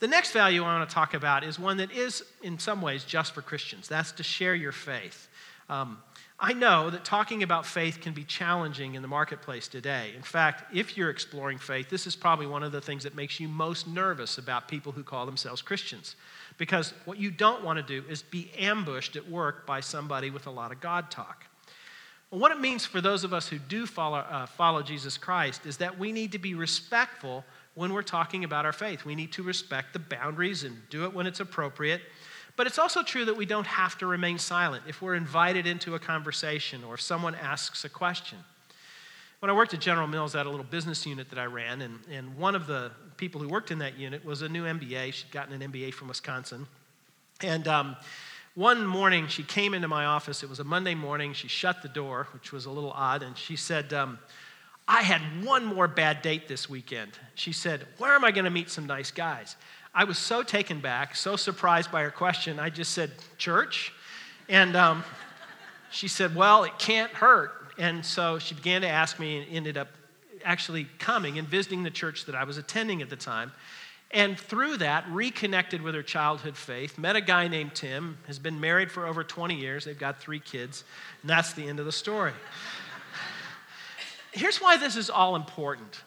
The 0.01 0.09
next 0.09 0.33
value 0.33 0.62
I 0.62 0.79
want 0.79 0.89
to 0.89 0.95
talk 0.95 1.15
about 1.15 1.45
is 1.45 1.59
one 1.59 1.79
that 1.79 1.91
is, 1.93 2.23
in 2.43 2.59
some 2.59 2.83
ways, 2.83 3.05
just 3.05 3.33
for 3.33 3.43
Christians. 3.43 3.89
That's 3.89 4.12
to 4.12 4.23
share 4.23 4.55
your 4.55 4.73
faith. 4.73 5.29
Um, 5.69 5.99
I 6.39 6.53
know 6.53 6.91
that 6.91 7.05
talking 7.05 7.43
about 7.43 7.65
faith 7.65 8.01
can 8.01 8.12
be 8.12 8.25
challenging 8.25 8.97
in 8.97 9.03
the 9.03 9.09
marketplace 9.09 9.69
today. 9.69 10.12
In 10.17 10.23
fact, 10.23 10.75
if 10.75 10.97
you're 10.97 11.11
exploring 11.11 11.59
faith, 11.59 11.89
this 11.89 12.06
is 12.06 12.17
probably 12.17 12.47
one 12.47 12.62
of 12.62 12.73
the 12.73 12.81
things 12.81 13.05
that 13.05 13.15
makes 13.15 13.39
you 13.39 13.49
most 13.49 13.87
nervous 13.87 14.37
about 14.37 14.69
people 14.69 14.93
who 14.93 15.05
call 15.05 15.27
themselves 15.27 15.62
Christians. 15.62 16.17
Because 16.56 16.95
what 17.05 17.19
you 17.19 17.31
don't 17.31 17.65
want 17.65 17.79
to 17.79 17.83
do 17.83 18.06
is 18.09 18.23
be 18.23 18.51
ambushed 18.59 19.17
at 19.17 19.29
work 19.29 19.67
by 19.67 19.81
somebody 19.81 20.31
with 20.31 20.47
a 20.47 20.51
lot 20.51 20.71
of 20.73 20.81
God 20.81 21.11
talk. 21.11 21.45
Well, 22.31 22.41
what 22.41 22.53
it 22.53 22.61
means 22.61 22.85
for 22.85 23.01
those 23.01 23.25
of 23.25 23.33
us 23.33 23.49
who 23.49 23.59
do 23.59 23.87
follow, 23.87 24.19
uh, 24.19 24.47
follow 24.47 24.83
Jesus 24.83 25.19
Christ 25.19 25.67
is 25.67 25.77
that 25.79 25.99
we 25.99 26.12
need 26.12 26.33
to 26.33 26.39
be 26.39 26.55
respectful 26.55 27.45
when 27.75 27.93
we're 27.93 28.03
talking 28.03 28.45
about 28.45 28.65
our 28.65 28.73
faith. 28.73 29.05
We 29.05 29.15
need 29.15 29.33
to 29.33 29.43
respect 29.43 29.93
the 29.93 29.99
boundaries 29.99 30.65
and 30.65 30.77
do 30.91 31.05
it 31.05 31.12
when 31.12 31.27
it's 31.27 31.41
appropriate. 31.41 32.03
But 32.56 32.67
it's 32.69 32.79
also 32.79 33.03
true 33.03 33.25
that 33.25 33.37
we 33.37 33.47
don't 33.47 33.67
have 33.67 33.99
to 33.99 34.06
remain 34.06 34.39
silent 34.39 34.85
if 34.87 35.03
we're 35.03 35.17
invited 35.17 35.67
into 35.67 35.97
a 35.97 35.99
conversation 35.99 36.85
or 36.85 36.95
if 36.95 37.01
someone 37.01 37.35
asks 37.35 37.85
a 37.85 37.89
question. 37.89 38.39
When 39.41 39.51
I 39.51 39.53
worked 39.53 39.75
at 39.75 39.81
General 39.81 40.06
Mills, 40.06 40.35
I 40.35 40.39
had 40.39 40.47
a 40.47 40.51
little 40.51 40.65
business 40.65 41.05
unit 41.05 41.29
that 41.31 41.39
I 41.39 41.45
ran, 41.45 41.83
and, 41.83 41.99
and 42.11 42.37
one 42.37 42.55
of 42.55 42.67
the 42.67 42.93
people 43.17 43.41
who 43.41 43.49
worked 43.49 43.71
in 43.71 43.79
that 43.79 43.99
unit 43.99 44.25
was 44.25 44.43
a 44.43 44.49
new 44.49 44.65
MBA. 44.65 45.13
She'd 45.13 45.31
gotten 45.31 45.61
an 45.61 45.73
MBA 45.73 45.94
from 45.94 46.09
Wisconsin. 46.09 46.67
And 47.43 47.67
um, 47.69 47.97
one 48.55 48.87
morning, 48.87 49.27
she 49.29 49.43
came 49.43 49.75
into 49.75 49.89
my 49.89 50.05
office. 50.05 50.43
It 50.43 50.49
was 50.49 50.61
a 50.61 50.65
Monday 50.65 50.94
morning. 50.94 51.33
She 51.33 51.49
shut 51.49 51.83
the 51.83 51.89
door, 51.89 52.29
which 52.33 52.53
was 52.53 52.67
a 52.67 52.71
little 52.71 52.93
odd, 52.93 53.23
and 53.23 53.37
she 53.37 53.56
said, 53.56 53.93
um, 53.93 54.19
I 54.87 55.03
had 55.03 55.44
one 55.44 55.65
more 55.65 55.89
bad 55.89 56.23
date 56.23 56.47
this 56.47 56.69
weekend. 56.69 57.13
She 57.35 57.53
said, 57.53 57.87
Where 57.99 58.15
am 58.15 58.25
I 58.25 58.31
going 58.31 58.44
to 58.44 58.51
meet 58.51 58.71
some 58.71 58.87
nice 58.87 59.11
guys? 59.11 59.56
I 59.94 60.05
was 60.05 60.19
so 60.19 60.43
taken 60.43 60.81
back, 60.81 61.17
so 61.17 61.37
surprised 61.37 61.91
by 61.91 62.03
her 62.03 62.11
question, 62.11 62.59
I 62.59 62.69
just 62.69 62.93
said, 62.93 63.13
Church? 63.39 63.93
And 64.49 64.77
um, 64.77 65.05
she 65.91 66.06
said, 66.06 66.37
Well, 66.37 66.65
it 66.65 66.79
can't 66.79 67.13
hurt. 67.13 67.53
And 67.79 68.05
so 68.05 68.39
she 68.39 68.55
began 68.55 68.83
to 68.83 68.89
ask 68.89 69.19
me 69.19 69.39
and 69.39 69.51
ended 69.51 69.77
up 69.77 69.89
actually 70.44 70.86
coming 70.98 71.39
and 71.39 71.48
visiting 71.48 71.82
the 71.82 71.91
church 71.91 72.27
that 72.27 72.34
I 72.34 72.44
was 72.44 72.58
attending 72.58 73.03
at 73.03 73.10
the 73.10 73.17
time. 73.17 73.53
And 74.10 74.39
through 74.39 74.77
that, 74.77 75.05
reconnected 75.10 75.82
with 75.82 75.94
her 75.94 76.03
childhood 76.03 76.56
faith, 76.56 76.98
met 76.98 77.17
a 77.17 77.20
guy 77.20 77.48
named 77.48 77.74
Tim, 77.74 78.19
has 78.29 78.39
been 78.39 78.60
married 78.60 78.93
for 78.93 79.06
over 79.06 79.24
20 79.24 79.56
years. 79.56 79.84
They've 79.84 79.98
got 79.98 80.20
three 80.20 80.39
kids, 80.39 80.84
and 81.22 81.29
that's 81.29 81.53
the 81.55 81.67
end 81.67 81.81
of 81.81 81.86
the 81.86 81.93
story. 81.93 82.32
Here's 84.32 84.58
why 84.58 84.77
this 84.77 84.94
is 84.94 85.10
all 85.10 85.34
important. 85.34 86.03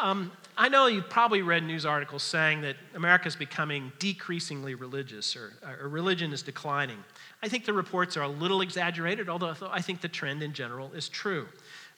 Um, 0.00 0.32
I 0.56 0.68
know 0.68 0.88
you've 0.88 1.08
probably 1.08 1.42
read 1.42 1.62
news 1.62 1.86
articles 1.86 2.24
saying 2.24 2.62
that 2.62 2.74
America 2.94 3.28
is 3.28 3.36
becoming 3.36 3.92
decreasingly 4.00 4.74
religious 4.74 5.36
or, 5.36 5.52
or, 5.80 5.88
religion 5.88 6.32
is 6.32 6.42
declining. 6.42 6.98
I 7.42 7.48
think 7.48 7.64
the 7.64 7.72
reports 7.72 8.16
are 8.16 8.22
a 8.22 8.28
little 8.28 8.60
exaggerated, 8.60 9.28
although 9.28 9.54
I 9.70 9.80
think 9.80 10.00
the 10.00 10.08
trend 10.08 10.42
in 10.42 10.52
general 10.52 10.92
is 10.92 11.08
true. 11.08 11.46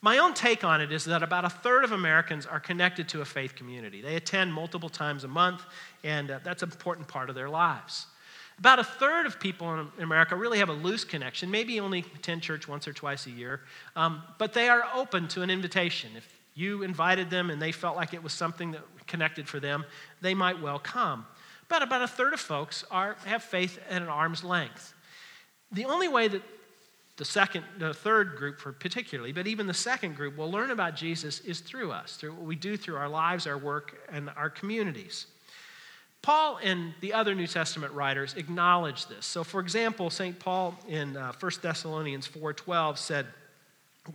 My 0.03 0.17
own 0.17 0.33
take 0.33 0.63
on 0.63 0.81
it 0.81 0.91
is 0.91 1.05
that 1.05 1.21
about 1.21 1.45
a 1.45 1.49
third 1.49 1.83
of 1.83 1.91
Americans 1.91 2.47
are 2.47 2.59
connected 2.59 3.07
to 3.09 3.21
a 3.21 3.25
faith 3.25 3.53
community. 3.53 4.01
They 4.01 4.15
attend 4.15 4.51
multiple 4.51 4.89
times 4.89 5.23
a 5.23 5.27
month, 5.27 5.63
and 6.03 6.31
uh, 6.31 6.39
that's 6.43 6.63
an 6.63 6.71
important 6.71 7.07
part 7.07 7.29
of 7.29 7.35
their 7.35 7.49
lives. 7.49 8.07
About 8.57 8.79
a 8.79 8.83
third 8.83 9.27
of 9.27 9.39
people 9.39 9.79
in 9.97 10.03
America 10.03 10.35
really 10.35 10.57
have 10.57 10.69
a 10.69 10.73
loose 10.73 11.03
connection, 11.03 11.51
maybe 11.51 11.79
only 11.79 11.99
attend 12.15 12.41
church 12.41 12.67
once 12.67 12.87
or 12.87 12.93
twice 12.93 13.27
a 13.27 13.31
year, 13.31 13.61
um, 13.95 14.23
but 14.39 14.53
they 14.53 14.69
are 14.69 14.83
open 14.95 15.27
to 15.29 15.43
an 15.43 15.51
invitation. 15.51 16.11
If 16.17 16.27
you 16.55 16.81
invited 16.81 17.29
them 17.29 17.51
and 17.51 17.61
they 17.61 17.71
felt 17.71 17.95
like 17.95 18.13
it 18.13 18.23
was 18.23 18.33
something 18.33 18.71
that 18.71 18.81
connected 19.05 19.47
for 19.47 19.59
them, 19.59 19.85
they 20.19 20.33
might 20.33 20.59
well 20.59 20.79
come. 20.79 21.25
But 21.69 21.83
about 21.83 22.01
a 22.01 22.07
third 22.07 22.33
of 22.33 22.39
folks 22.39 22.83
are, 22.89 23.17
have 23.25 23.43
faith 23.43 23.79
at 23.89 24.01
an 24.01 24.09
arm's 24.09 24.43
length. 24.43 24.93
The 25.71 25.85
only 25.85 26.07
way 26.07 26.27
that 26.27 26.41
the 27.21 27.25
second, 27.25 27.63
the 27.77 27.93
third 27.93 28.35
group 28.35 28.59
for 28.59 28.71
particularly, 28.71 29.31
but 29.31 29.45
even 29.45 29.67
the 29.67 29.75
second 29.75 30.15
group 30.15 30.35
will 30.37 30.49
learn 30.49 30.71
about 30.71 30.95
Jesus 30.95 31.39
is 31.41 31.59
through 31.59 31.91
us, 31.91 32.15
through 32.15 32.33
what 32.33 32.45
we 32.47 32.55
do 32.55 32.75
through 32.75 32.95
our 32.95 33.07
lives, 33.07 33.45
our 33.45 33.59
work, 33.59 33.95
and 34.11 34.31
our 34.35 34.49
communities. 34.49 35.27
Paul 36.23 36.57
and 36.63 36.95
the 36.99 37.13
other 37.13 37.35
New 37.35 37.45
Testament 37.45 37.93
writers 37.93 38.33
acknowledge 38.37 39.05
this. 39.05 39.23
So, 39.23 39.43
for 39.43 39.59
example, 39.59 40.09
St. 40.09 40.39
Paul 40.39 40.75
in 40.87 41.15
uh, 41.15 41.31
1 41.39 41.51
Thessalonians 41.61 42.27
4:12 42.27 42.97
said, 42.97 43.27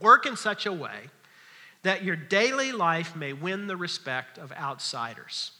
"Work 0.00 0.26
in 0.26 0.36
such 0.36 0.66
a 0.66 0.72
way 0.72 1.10
that 1.84 2.02
your 2.02 2.16
daily 2.16 2.72
life 2.72 3.14
may 3.14 3.32
win 3.32 3.68
the 3.68 3.76
respect 3.76 4.36
of 4.36 4.50
outsiders." 4.50 5.52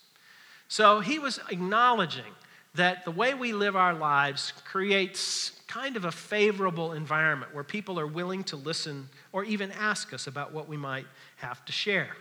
So 0.66 0.98
he 0.98 1.20
was 1.20 1.38
acknowledging 1.48 2.34
that 2.76 3.04
the 3.04 3.10
way 3.10 3.34
we 3.34 3.52
live 3.52 3.76
our 3.76 3.94
lives 3.94 4.52
creates 4.64 5.52
kind 5.66 5.96
of 5.96 6.04
a 6.04 6.12
favorable 6.12 6.92
environment 6.92 7.54
where 7.54 7.64
people 7.64 7.98
are 7.98 8.06
willing 8.06 8.44
to 8.44 8.56
listen 8.56 9.08
or 9.32 9.44
even 9.44 9.72
ask 9.72 10.12
us 10.12 10.26
about 10.26 10.52
what 10.52 10.68
we 10.68 10.76
might 10.76 11.06
have 11.36 11.64
to 11.64 11.72
share. 11.72 12.16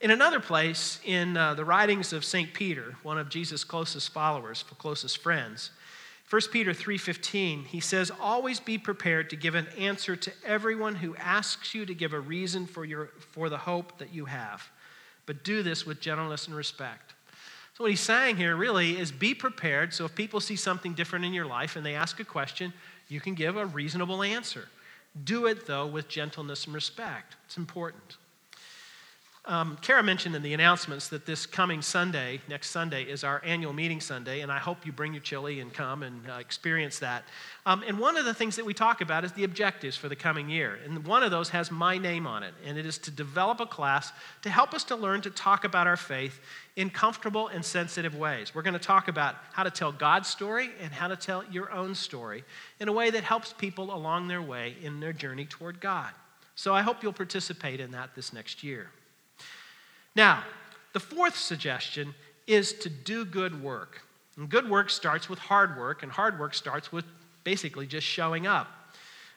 In 0.00 0.10
another 0.10 0.40
place, 0.40 1.00
in 1.04 1.36
uh, 1.36 1.54
the 1.54 1.64
writings 1.64 2.12
of 2.12 2.24
St. 2.24 2.52
Peter, 2.52 2.94
one 3.02 3.18
of 3.18 3.28
Jesus' 3.28 3.64
closest 3.64 4.12
followers, 4.12 4.64
closest 4.78 5.18
friends, 5.18 5.70
1 6.30 6.52
Peter 6.52 6.74
3:15, 6.74 7.64
he 7.64 7.80
says, 7.80 8.10
"Always 8.20 8.60
be 8.60 8.76
prepared 8.76 9.30
to 9.30 9.36
give 9.36 9.54
an 9.54 9.66
answer 9.68 10.14
to 10.14 10.32
everyone 10.44 10.96
who 10.96 11.16
asks 11.16 11.74
you 11.74 11.86
to 11.86 11.94
give 11.94 12.12
a 12.12 12.20
reason 12.20 12.66
for, 12.66 12.84
your, 12.84 13.12
for 13.32 13.48
the 13.48 13.58
hope 13.58 13.98
that 13.98 14.12
you 14.12 14.26
have. 14.26 14.70
But 15.24 15.42
do 15.42 15.62
this 15.62 15.86
with 15.86 16.00
gentleness 16.00 16.46
and 16.46 16.54
respect." 16.54 17.07
So, 17.78 17.84
what 17.84 17.90
he's 17.90 18.00
saying 18.00 18.38
here 18.38 18.56
really 18.56 18.98
is 18.98 19.12
be 19.12 19.34
prepared. 19.34 19.94
So, 19.94 20.04
if 20.04 20.12
people 20.16 20.40
see 20.40 20.56
something 20.56 20.94
different 20.94 21.24
in 21.24 21.32
your 21.32 21.46
life 21.46 21.76
and 21.76 21.86
they 21.86 21.94
ask 21.94 22.18
a 22.18 22.24
question, 22.24 22.72
you 23.06 23.20
can 23.20 23.34
give 23.34 23.56
a 23.56 23.66
reasonable 23.66 24.24
answer. 24.24 24.66
Do 25.22 25.46
it, 25.46 25.64
though, 25.64 25.86
with 25.86 26.08
gentleness 26.08 26.64
and 26.64 26.74
respect. 26.74 27.36
It's 27.46 27.56
important. 27.56 28.16
Um, 29.48 29.78
Kara 29.80 30.02
mentioned 30.02 30.36
in 30.36 30.42
the 30.42 30.52
announcements 30.52 31.08
that 31.08 31.24
this 31.24 31.46
coming 31.46 31.80
Sunday, 31.80 32.42
next 32.50 32.68
Sunday, 32.68 33.04
is 33.04 33.24
our 33.24 33.40
annual 33.42 33.72
meeting 33.72 33.98
Sunday, 33.98 34.40
and 34.40 34.52
I 34.52 34.58
hope 34.58 34.84
you 34.84 34.92
bring 34.92 35.14
your 35.14 35.22
chili 35.22 35.60
and 35.60 35.72
come 35.72 36.02
and 36.02 36.28
uh, 36.28 36.34
experience 36.34 36.98
that. 36.98 37.24
Um, 37.64 37.82
and 37.86 37.98
one 37.98 38.18
of 38.18 38.26
the 38.26 38.34
things 38.34 38.56
that 38.56 38.66
we 38.66 38.74
talk 38.74 39.00
about 39.00 39.24
is 39.24 39.32
the 39.32 39.44
objectives 39.44 39.96
for 39.96 40.10
the 40.10 40.16
coming 40.16 40.50
year. 40.50 40.78
And 40.84 41.02
one 41.06 41.22
of 41.22 41.30
those 41.30 41.48
has 41.48 41.70
my 41.70 41.96
name 41.96 42.26
on 42.26 42.42
it, 42.42 42.52
and 42.62 42.76
it 42.76 42.84
is 42.84 42.98
to 42.98 43.10
develop 43.10 43.58
a 43.60 43.64
class 43.64 44.12
to 44.42 44.50
help 44.50 44.74
us 44.74 44.84
to 44.84 44.96
learn 44.96 45.22
to 45.22 45.30
talk 45.30 45.64
about 45.64 45.86
our 45.86 45.96
faith 45.96 46.40
in 46.76 46.90
comfortable 46.90 47.48
and 47.48 47.64
sensitive 47.64 48.14
ways. 48.14 48.54
We're 48.54 48.60
going 48.60 48.74
to 48.74 48.78
talk 48.78 49.08
about 49.08 49.36
how 49.52 49.62
to 49.62 49.70
tell 49.70 49.92
God's 49.92 50.28
story 50.28 50.68
and 50.82 50.92
how 50.92 51.08
to 51.08 51.16
tell 51.16 51.42
your 51.50 51.72
own 51.72 51.94
story 51.94 52.44
in 52.80 52.88
a 52.88 52.92
way 52.92 53.08
that 53.08 53.24
helps 53.24 53.54
people 53.54 53.94
along 53.94 54.28
their 54.28 54.42
way 54.42 54.76
in 54.82 55.00
their 55.00 55.14
journey 55.14 55.46
toward 55.46 55.80
God. 55.80 56.10
So 56.54 56.74
I 56.74 56.82
hope 56.82 57.02
you'll 57.02 57.14
participate 57.14 57.80
in 57.80 57.92
that 57.92 58.14
this 58.14 58.34
next 58.34 58.62
year. 58.62 58.90
Now, 60.18 60.42
the 60.94 61.00
fourth 61.00 61.36
suggestion 61.36 62.12
is 62.48 62.72
to 62.72 62.90
do 62.90 63.24
good 63.24 63.62
work. 63.62 64.02
And 64.36 64.48
good 64.48 64.68
work 64.68 64.90
starts 64.90 65.28
with 65.28 65.38
hard 65.38 65.78
work, 65.78 66.02
and 66.02 66.10
hard 66.10 66.40
work 66.40 66.54
starts 66.54 66.90
with 66.90 67.04
basically 67.44 67.86
just 67.86 68.04
showing 68.04 68.44
up. 68.44 68.66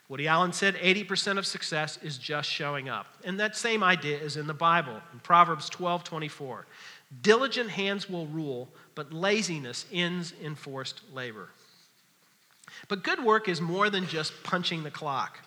Woody 0.10 0.28
Allen 0.28 0.52
said 0.52 0.74
80% 0.78 1.38
of 1.38 1.46
success 1.46 2.00
is 2.02 2.18
just 2.18 2.50
showing 2.50 2.90
up. 2.90 3.06
And 3.24 3.40
that 3.40 3.56
same 3.56 3.84
idea 3.84 4.18
is 4.18 4.38
in 4.38 4.48
the 4.48 4.56
Bible, 4.56 5.00
in 5.14 5.20
Proverbs 5.20 5.70
12 5.70 6.04
24. 6.04 6.66
Diligent 7.22 7.70
hands 7.70 8.10
will 8.10 8.26
rule, 8.26 8.68
but 8.96 9.14
laziness 9.14 9.86
ends 9.94 10.34
in 10.42 10.56
forced 10.56 11.02
labor. 11.14 11.50
But 12.88 13.04
good 13.04 13.24
work 13.24 13.48
is 13.48 13.62
more 13.62 13.92
than 13.92 14.08
just 14.08 14.34
punching 14.42 14.82
the 14.82 14.90
clock. 14.90 15.38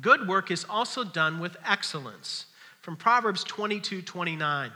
Good 0.00 0.26
work 0.26 0.50
is 0.50 0.66
also 0.68 1.04
done 1.04 1.38
with 1.38 1.56
excellence 1.64 2.46
from 2.82 2.96
Proverbs 2.96 3.44
22 3.44 4.02
29. 4.02 4.70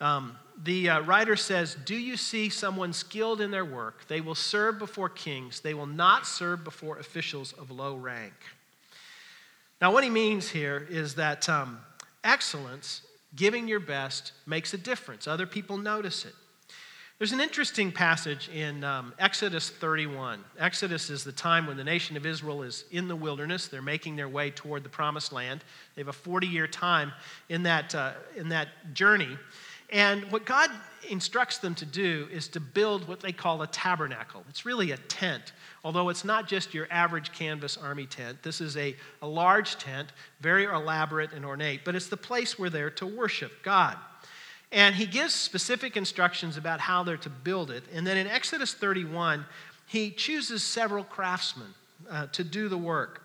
Um, 0.00 0.36
the 0.64 0.90
uh, 0.90 1.00
writer 1.02 1.36
says, 1.36 1.76
Do 1.84 1.94
you 1.94 2.16
see 2.16 2.48
someone 2.48 2.92
skilled 2.92 3.40
in 3.40 3.50
their 3.50 3.64
work? 3.64 4.06
They 4.08 4.20
will 4.20 4.34
serve 4.34 4.78
before 4.78 5.08
kings, 5.08 5.60
they 5.60 5.74
will 5.74 5.86
not 5.86 6.26
serve 6.26 6.64
before 6.64 6.98
officials 6.98 7.52
of 7.52 7.70
low 7.70 7.94
rank. 7.94 8.34
Now, 9.80 9.92
what 9.92 10.04
he 10.04 10.10
means 10.10 10.48
here 10.48 10.86
is 10.90 11.14
that 11.16 11.48
um, 11.48 11.78
excellence, 12.22 13.02
giving 13.34 13.66
your 13.66 13.80
best, 13.80 14.32
makes 14.46 14.74
a 14.74 14.78
difference. 14.78 15.26
Other 15.26 15.46
people 15.46 15.76
notice 15.76 16.24
it. 16.24 16.34
There's 17.18 17.32
an 17.32 17.40
interesting 17.40 17.92
passage 17.92 18.48
in 18.48 18.82
um, 18.82 19.12
Exodus 19.18 19.70
31. 19.70 20.42
Exodus 20.58 21.08
is 21.08 21.22
the 21.22 21.32
time 21.32 21.66
when 21.66 21.76
the 21.76 21.84
nation 21.84 22.16
of 22.16 22.26
Israel 22.26 22.62
is 22.62 22.84
in 22.90 23.06
the 23.06 23.14
wilderness. 23.14 23.68
They're 23.68 23.80
making 23.80 24.16
their 24.16 24.28
way 24.28 24.50
toward 24.50 24.82
the 24.82 24.88
promised 24.88 25.32
land. 25.32 25.62
They 25.94 26.00
have 26.00 26.08
a 26.08 26.12
40 26.12 26.46
year 26.48 26.66
time 26.66 27.12
in 27.48 27.62
that, 27.62 27.94
uh, 27.94 28.12
in 28.36 28.48
that 28.48 28.68
journey. 28.92 29.38
And 29.90 30.24
what 30.32 30.46
God 30.46 30.70
instructs 31.10 31.58
them 31.58 31.74
to 31.76 31.84
do 31.84 32.28
is 32.32 32.48
to 32.48 32.60
build 32.60 33.06
what 33.06 33.20
they 33.20 33.32
call 33.32 33.62
a 33.62 33.66
tabernacle. 33.66 34.42
It's 34.48 34.64
really 34.64 34.92
a 34.92 34.96
tent, 34.96 35.52
although 35.84 36.08
it's 36.08 36.24
not 36.24 36.48
just 36.48 36.72
your 36.72 36.88
average 36.90 37.32
canvas 37.32 37.76
army 37.76 38.06
tent. 38.06 38.42
This 38.42 38.60
is 38.60 38.76
a, 38.76 38.96
a 39.20 39.26
large 39.26 39.76
tent, 39.76 40.12
very 40.40 40.64
elaborate 40.64 41.32
and 41.32 41.44
ornate, 41.44 41.84
but 41.84 41.94
it's 41.94 42.08
the 42.08 42.16
place 42.16 42.58
where 42.58 42.70
they're 42.70 42.82
there 42.82 42.90
to 42.90 43.06
worship 43.06 43.62
God. 43.62 43.96
And 44.72 44.94
he 44.94 45.06
gives 45.06 45.34
specific 45.34 45.96
instructions 45.96 46.56
about 46.56 46.80
how 46.80 47.02
they're 47.02 47.18
to 47.18 47.30
build 47.30 47.70
it. 47.70 47.84
And 47.92 48.06
then 48.06 48.16
in 48.16 48.26
Exodus 48.26 48.72
31, 48.72 49.44
he 49.86 50.10
chooses 50.10 50.62
several 50.62 51.04
craftsmen 51.04 51.74
uh, 52.10 52.26
to 52.32 52.42
do 52.42 52.68
the 52.68 52.78
work. 52.78 53.21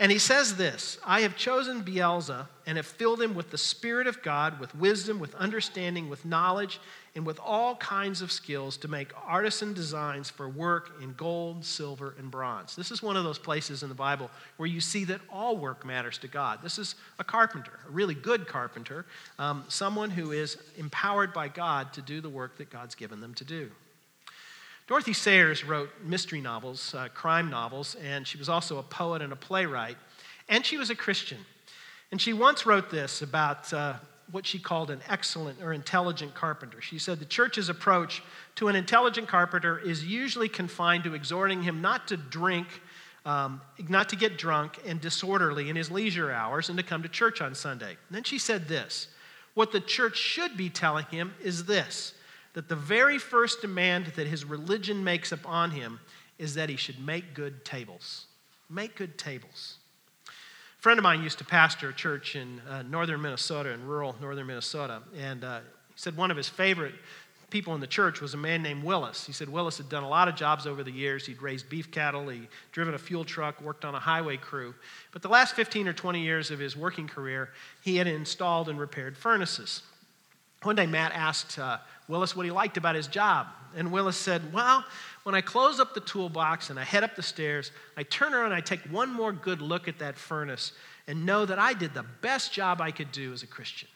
And 0.00 0.10
he 0.10 0.18
says 0.18 0.56
this 0.56 0.98
I 1.04 1.20
have 1.20 1.36
chosen 1.36 1.84
Bezalel 1.84 2.48
and 2.66 2.78
have 2.78 2.86
filled 2.86 3.20
him 3.20 3.34
with 3.34 3.50
the 3.50 3.58
Spirit 3.58 4.06
of 4.06 4.22
God, 4.22 4.58
with 4.58 4.74
wisdom, 4.74 5.20
with 5.20 5.34
understanding, 5.34 6.08
with 6.08 6.24
knowledge, 6.24 6.80
and 7.14 7.26
with 7.26 7.38
all 7.38 7.76
kinds 7.76 8.22
of 8.22 8.32
skills 8.32 8.78
to 8.78 8.88
make 8.88 9.12
artisan 9.26 9.74
designs 9.74 10.30
for 10.30 10.48
work 10.48 10.92
in 11.02 11.12
gold, 11.14 11.66
silver, 11.66 12.14
and 12.18 12.30
bronze. 12.30 12.74
This 12.74 12.90
is 12.90 13.02
one 13.02 13.16
of 13.16 13.24
those 13.24 13.38
places 13.38 13.82
in 13.82 13.90
the 13.90 13.94
Bible 13.94 14.30
where 14.56 14.68
you 14.68 14.80
see 14.80 15.04
that 15.04 15.20
all 15.30 15.58
work 15.58 15.84
matters 15.84 16.16
to 16.18 16.28
God. 16.28 16.60
This 16.62 16.78
is 16.78 16.94
a 17.18 17.24
carpenter, 17.24 17.78
a 17.86 17.90
really 17.90 18.14
good 18.14 18.46
carpenter, 18.46 19.04
um, 19.38 19.64
someone 19.68 20.08
who 20.08 20.32
is 20.32 20.56
empowered 20.78 21.34
by 21.34 21.48
God 21.48 21.92
to 21.92 22.00
do 22.00 22.22
the 22.22 22.30
work 22.30 22.56
that 22.56 22.70
God's 22.70 22.94
given 22.94 23.20
them 23.20 23.34
to 23.34 23.44
do. 23.44 23.70
Dorothy 24.90 25.12
Sayers 25.12 25.64
wrote 25.64 25.88
mystery 26.02 26.40
novels, 26.40 26.96
uh, 26.96 27.06
crime 27.14 27.48
novels, 27.48 27.94
and 28.02 28.26
she 28.26 28.38
was 28.38 28.48
also 28.48 28.78
a 28.78 28.82
poet 28.82 29.22
and 29.22 29.32
a 29.32 29.36
playwright, 29.36 29.96
and 30.48 30.66
she 30.66 30.78
was 30.78 30.90
a 30.90 30.96
Christian. 30.96 31.38
And 32.10 32.20
she 32.20 32.32
once 32.32 32.66
wrote 32.66 32.90
this 32.90 33.22
about 33.22 33.72
uh, 33.72 33.94
what 34.32 34.44
she 34.44 34.58
called 34.58 34.90
an 34.90 34.98
excellent 35.08 35.62
or 35.62 35.72
intelligent 35.72 36.34
carpenter. 36.34 36.80
She 36.80 36.98
said 36.98 37.20
the 37.20 37.24
church's 37.24 37.68
approach 37.68 38.20
to 38.56 38.66
an 38.66 38.74
intelligent 38.74 39.28
carpenter 39.28 39.78
is 39.78 40.04
usually 40.04 40.48
confined 40.48 41.04
to 41.04 41.14
exhorting 41.14 41.62
him 41.62 41.80
not 41.80 42.08
to 42.08 42.16
drink, 42.16 42.66
um, 43.24 43.60
not 43.88 44.08
to 44.08 44.16
get 44.16 44.38
drunk 44.38 44.80
and 44.84 45.00
disorderly 45.00 45.68
in 45.68 45.76
his 45.76 45.88
leisure 45.92 46.32
hours, 46.32 46.68
and 46.68 46.76
to 46.78 46.82
come 46.82 47.04
to 47.04 47.08
church 47.08 47.40
on 47.40 47.54
Sunday. 47.54 47.90
And 47.90 48.16
then 48.16 48.24
she 48.24 48.40
said 48.40 48.66
this 48.66 49.06
What 49.54 49.70
the 49.70 49.78
church 49.78 50.16
should 50.16 50.56
be 50.56 50.68
telling 50.68 51.04
him 51.04 51.34
is 51.40 51.66
this 51.66 52.14
that 52.54 52.68
the 52.68 52.76
very 52.76 53.18
first 53.18 53.60
demand 53.60 54.06
that 54.16 54.26
his 54.26 54.44
religion 54.44 55.04
makes 55.04 55.32
upon 55.32 55.70
him 55.70 56.00
is 56.38 56.54
that 56.54 56.68
he 56.68 56.76
should 56.76 57.04
make 57.04 57.34
good 57.34 57.64
tables. 57.64 58.26
Make 58.68 58.96
good 58.96 59.18
tables. 59.18 59.76
A 60.26 60.82
friend 60.82 60.98
of 60.98 61.02
mine 61.02 61.22
used 61.22 61.38
to 61.38 61.44
pastor 61.44 61.90
a 61.90 61.94
church 61.94 62.36
in 62.36 62.60
uh, 62.68 62.82
northern 62.82 63.20
Minnesota, 63.20 63.70
in 63.70 63.86
rural 63.86 64.16
northern 64.20 64.46
Minnesota, 64.46 65.02
and 65.16 65.44
uh, 65.44 65.60
he 65.88 65.94
said 65.96 66.16
one 66.16 66.30
of 66.30 66.36
his 66.36 66.48
favorite 66.48 66.94
people 67.50 67.74
in 67.74 67.80
the 67.80 67.86
church 67.86 68.20
was 68.20 68.32
a 68.32 68.36
man 68.36 68.62
named 68.62 68.82
Willis. 68.82 69.26
He 69.26 69.32
said 69.32 69.48
Willis 69.48 69.76
had 69.76 69.88
done 69.88 70.04
a 70.04 70.08
lot 70.08 70.28
of 70.28 70.36
jobs 70.36 70.66
over 70.66 70.82
the 70.82 70.90
years. 70.90 71.26
He'd 71.26 71.42
raised 71.42 71.68
beef 71.68 71.90
cattle, 71.90 72.28
he'd 72.28 72.48
driven 72.72 72.94
a 72.94 72.98
fuel 72.98 73.24
truck, 73.24 73.60
worked 73.60 73.84
on 73.84 73.94
a 73.94 73.98
highway 73.98 74.36
crew. 74.36 74.74
But 75.12 75.22
the 75.22 75.28
last 75.28 75.54
15 75.54 75.88
or 75.88 75.92
20 75.92 76.22
years 76.22 76.50
of 76.50 76.58
his 76.58 76.76
working 76.76 77.08
career, 77.08 77.50
he 77.82 77.96
had 77.96 78.06
installed 78.06 78.68
and 78.68 78.78
repaired 78.78 79.18
furnaces. 79.18 79.82
One 80.62 80.76
day, 80.76 80.86
Matt 80.86 81.12
asked 81.12 81.58
uh, 81.58 81.78
Willis 82.08 82.36
what 82.36 82.44
he 82.44 82.52
liked 82.52 82.76
about 82.76 82.94
his 82.94 83.06
job. 83.06 83.46
And 83.74 83.92
Willis 83.92 84.16
said, 84.16 84.52
Well, 84.52 84.84
when 85.22 85.34
I 85.34 85.40
close 85.40 85.80
up 85.80 85.94
the 85.94 86.00
toolbox 86.00 86.70
and 86.70 86.78
I 86.78 86.84
head 86.84 87.04
up 87.04 87.16
the 87.16 87.22
stairs, 87.22 87.72
I 87.96 88.02
turn 88.02 88.34
around 88.34 88.46
and 88.46 88.54
I 88.54 88.60
take 88.60 88.80
one 88.90 89.12
more 89.12 89.32
good 89.32 89.62
look 89.62 89.88
at 89.88 89.98
that 90.00 90.18
furnace 90.18 90.72
and 91.06 91.24
know 91.24 91.46
that 91.46 91.58
I 91.58 91.72
did 91.72 91.94
the 91.94 92.04
best 92.20 92.52
job 92.52 92.80
I 92.80 92.90
could 92.90 93.12
do 93.12 93.32
as 93.32 93.42
a 93.42 93.46
Christian. 93.46 93.88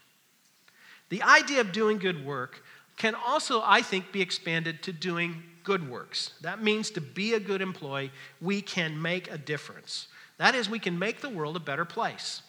The 1.10 1.22
idea 1.22 1.60
of 1.60 1.72
doing 1.72 1.98
good 1.98 2.24
work 2.24 2.62
can 2.96 3.14
also, 3.14 3.60
I 3.64 3.82
think, 3.82 4.12
be 4.12 4.22
expanded 4.22 4.82
to 4.84 4.92
doing 4.92 5.42
good 5.64 5.88
works. 5.90 6.34
That 6.42 6.62
means 6.62 6.90
to 6.90 7.00
be 7.00 7.34
a 7.34 7.40
good 7.40 7.60
employee, 7.60 8.12
we 8.40 8.60
can 8.60 9.00
make 9.00 9.30
a 9.30 9.38
difference. 9.38 10.08
That 10.38 10.54
is, 10.54 10.68
we 10.68 10.78
can 10.78 10.98
make 10.98 11.20
the 11.20 11.28
world 11.28 11.56
a 11.56 11.60
better 11.60 11.84
place. 11.84 12.42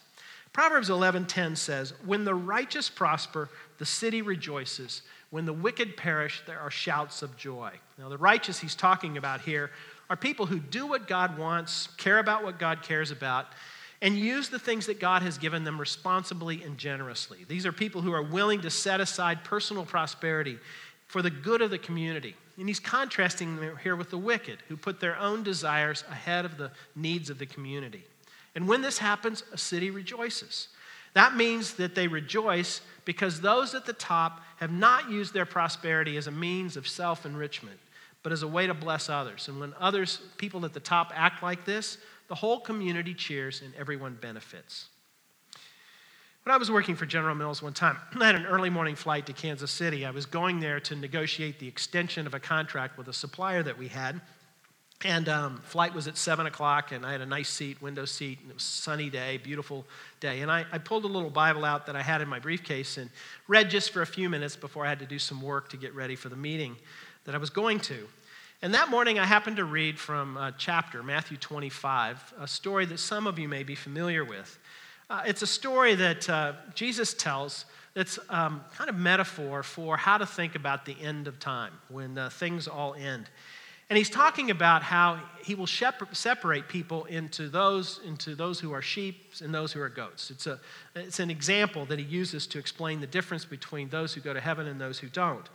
Proverbs 0.56 0.90
11:10 0.90 1.58
says, 1.58 1.94
"When 2.06 2.24
the 2.24 2.34
righteous 2.34 2.90
prosper, 2.90 3.50
the 3.78 3.86
city 3.86 4.22
rejoices. 4.22 5.02
When 5.30 5.46
the 5.46 5.52
wicked 5.52 5.98
perish, 5.98 6.44
there 6.46 6.62
are 6.62 6.72
shouts 6.72 7.22
of 7.22 7.36
joy." 7.36 7.78
Now, 7.98 8.08
the 8.08 8.18
righteous 8.18 8.60
he's 8.60 8.74
talking 8.74 9.18
about 9.18 9.42
here 9.42 9.70
are 10.10 10.16
people 10.16 10.46
who 10.46 10.60
do 10.60 10.86
what 10.86 11.10
God 11.10 11.38
wants, 11.38 11.90
care 11.98 12.20
about 12.20 12.42
what 12.42 12.58
God 12.58 12.84
cares 12.84 13.12
about, 13.12 13.52
and 14.02 14.18
use 14.18 14.48
the 14.48 14.58
things 14.58 14.86
that 14.86 14.98
God 14.98 15.24
has 15.24 15.38
given 15.38 15.66
them 15.66 15.78
responsibly 15.78 16.64
and 16.64 16.78
generously. 16.78 17.44
These 17.50 17.66
are 17.66 17.74
people 17.74 18.02
who 18.02 18.14
are 18.14 18.24
willing 18.24 18.62
to 18.62 18.70
set 18.70 19.02
aside 19.02 19.44
personal 19.44 19.86
prosperity 19.86 20.58
for 21.06 21.22
the 21.22 21.30
good 21.30 21.62
of 21.62 21.70
the 21.70 21.78
community. 21.78 22.34
And 22.58 22.70
he's 22.70 22.80
contrasting 22.80 23.58
them 23.58 23.76
here 23.84 23.98
with 23.98 24.10
the 24.10 24.18
wicked, 24.18 24.64
who 24.70 24.78
put 24.78 25.02
their 25.02 25.18
own 25.18 25.44
desires 25.44 26.06
ahead 26.10 26.46
of 26.46 26.56
the 26.56 26.72
needs 26.96 27.30
of 27.30 27.40
the 27.40 27.46
community. 27.46 28.08
And 28.56 28.68
when 28.68 28.82
this 28.82 28.98
happens, 28.98 29.44
a 29.52 29.58
city 29.58 29.92
rejoices. 29.92 30.70
That 31.14 31.36
means 31.36 31.76
that 31.76 31.96
they 31.96 32.08
rejoice 32.08 32.82
because 33.06 33.40
those 33.42 33.76
at 33.76 33.86
the 33.86 33.94
top 33.94 34.42
have 34.58 34.72
not 34.72 35.10
used 35.10 35.34
their 35.34 35.46
prosperity 35.46 36.18
as 36.18 36.28
a 36.28 36.32
means 36.32 36.78
of 36.78 36.88
self 36.88 37.26
enrichment, 37.26 37.80
but 38.24 38.32
as 38.32 38.44
a 38.44 38.48
way 38.48 38.68
to 38.68 38.74
bless 38.74 39.10
others. 39.10 39.48
And 39.48 39.60
when 39.60 39.74
others, 39.80 40.20
people 40.38 40.66
at 40.66 40.74
the 40.74 40.80
top, 40.80 41.12
act 41.14 41.44
like 41.44 41.66
this, 41.66 41.98
the 42.28 42.36
whole 42.36 42.60
community 42.60 43.14
cheers 43.14 43.62
and 43.62 43.74
everyone 43.76 44.18
benefits. 44.20 44.88
When 46.44 46.54
I 46.54 46.58
was 46.58 46.70
working 46.70 46.96
for 46.96 47.06
General 47.06 47.34
Mills 47.34 47.64
one 47.64 47.74
time, 47.74 47.98
I 48.20 48.26
had 48.26 48.36
an 48.36 48.46
early 48.46 48.70
morning 48.70 48.96
flight 48.96 49.26
to 49.28 49.34
Kansas 49.34 49.72
City. 49.72 50.06
I 50.06 50.12
was 50.12 50.26
going 50.26 50.60
there 50.60 50.80
to 50.82 50.96
negotiate 50.96 51.60
the 51.60 51.68
extension 51.68 52.28
of 52.28 52.34
a 52.34 52.40
contract 52.40 52.98
with 52.98 53.08
a 53.08 53.14
supplier 53.14 53.64
that 53.64 53.78
we 53.78 53.88
had. 53.88 54.22
And 55.04 55.28
um, 55.28 55.58
flight 55.66 55.94
was 55.94 56.08
at 56.08 56.18
7 56.18 56.46
o'clock, 56.46 56.92
and 56.92 57.06
I 57.06 57.12
had 57.12 57.22
a 57.22 57.26
nice 57.26 57.50
seat, 57.50 57.82
window 57.82 58.06
seat, 58.06 58.40
and 58.42 58.50
it 58.50 58.54
was 58.54 58.64
a 58.64 58.66
sunny 58.66 59.10
day, 59.10 59.38
beautiful 59.38 59.86
day. 60.20 60.42
And 60.42 60.50
I, 60.50 60.66
I 60.72 60.78
pulled 60.78 61.04
a 61.04 61.08
little 61.08 61.30
Bible 61.30 61.66
out 61.66 61.86
that 61.88 61.96
I 61.96 62.02
had 62.02 62.22
in 62.22 62.30
my 62.30 62.40
briefcase 62.40 62.98
and 62.98 63.10
read 63.48 63.70
just 63.70 63.92
for 63.92 64.02
a 64.02 64.08
few 64.08 64.30
minutes 64.30 64.56
before 64.56 64.86
I 64.86 64.90
had 64.90 65.00
to 65.00 65.06
do 65.06 65.20
some 65.20 65.42
work 65.42 65.70
to 65.70 65.78
get 65.78 65.94
ready 65.94 66.16
for 66.16 66.30
the 66.30 66.36
meeting 66.36 66.76
that 67.26 67.36
I 67.36 67.38
was 67.38 67.50
going 67.50 67.80
to. 67.82 68.08
And 68.62 68.74
that 68.74 68.90
morning, 68.90 69.20
I 69.20 69.26
happened 69.26 69.58
to 69.58 69.66
read 69.66 70.00
from 70.00 70.38
a 70.38 70.54
chapter, 70.58 71.04
Matthew 71.04 71.38
25, 71.38 72.34
a 72.40 72.48
story 72.48 72.86
that 72.86 73.00
some 73.00 73.28
of 73.28 73.38
you 73.38 73.50
may 73.50 73.64
be 73.64 73.76
familiar 73.76 74.24
with. 74.24 74.58
Uh, 75.10 75.22
it's 75.28 75.42
a 75.42 75.48
story 75.48 75.94
that 75.96 76.28
uh, 76.30 76.54
Jesus 76.74 77.14
tells 77.14 77.66
that's 77.94 78.18
um, 78.30 78.62
kind 78.76 78.90
of 78.90 78.96
metaphor 78.96 79.62
for 79.62 79.98
how 79.98 80.18
to 80.18 80.26
think 80.26 80.56
about 80.56 80.86
the 80.86 80.96
end 81.02 81.28
of 81.28 81.40
time 81.40 81.74
when 81.90 82.18
uh, 82.18 82.30
things 82.30 82.68
all 82.68 82.94
end. 82.96 83.30
And 83.90 83.98
he's 83.98 84.10
talking 84.10 84.50
about 84.50 84.82
how 84.82 85.20
he 85.44 85.54
will 85.54 85.68
separate 85.68 86.68
people 86.68 87.06
into 87.06 87.50
those, 87.50 88.00
into 88.04 88.34
those 88.34 88.60
who 88.60 88.74
are 88.74 88.82
sheep 88.82 89.34
and 89.44 89.54
those 89.54 89.72
who 89.72 89.80
are 89.80 89.90
goats. 89.90 90.32
It's, 90.32 90.48
a, 90.48 90.60
it's 90.96 91.20
an 91.20 91.30
example 91.30 91.86
that 91.86 92.00
he 92.00 92.06
uses 92.06 92.48
to 92.48 92.58
explain 92.58 93.00
the 93.00 93.08
difference 93.08 93.46
between 93.46 93.90
those 93.90 94.14
who 94.14 94.22
go 94.22 94.34
to 94.34 94.42
heaven 94.42 94.66
and 94.66 94.82
those 94.82 94.98
who 94.98 95.08
don't. 95.08 95.48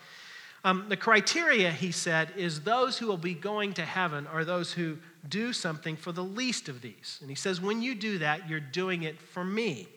Um, 0.63 0.87
the 0.89 0.97
criteria, 0.97 1.73
he 1.73 1.91
said, 1.91 2.33
is 2.37 2.61
those 2.61 2.99
who 2.99 3.07
will 3.09 3.17
be 3.17 3.35
going 3.35 3.73
to 3.75 3.85
heaven 3.85 4.27
are 4.29 4.45
those 4.45 4.73
who 4.73 4.99
do 5.29 5.53
something 5.53 5.97
for 5.97 6.13
the 6.13 6.23
least 6.23 6.69
of 6.69 6.83
these. 6.83 7.19
And 7.23 7.31
he 7.31 7.37
says, 7.37 7.61
when 7.61 7.83
you 7.83 7.95
do 7.95 8.19
that, 8.19 8.49
you're 8.49 8.61
doing 8.61 9.03
it 9.03 9.21
for 9.21 9.43
me. 9.43 9.89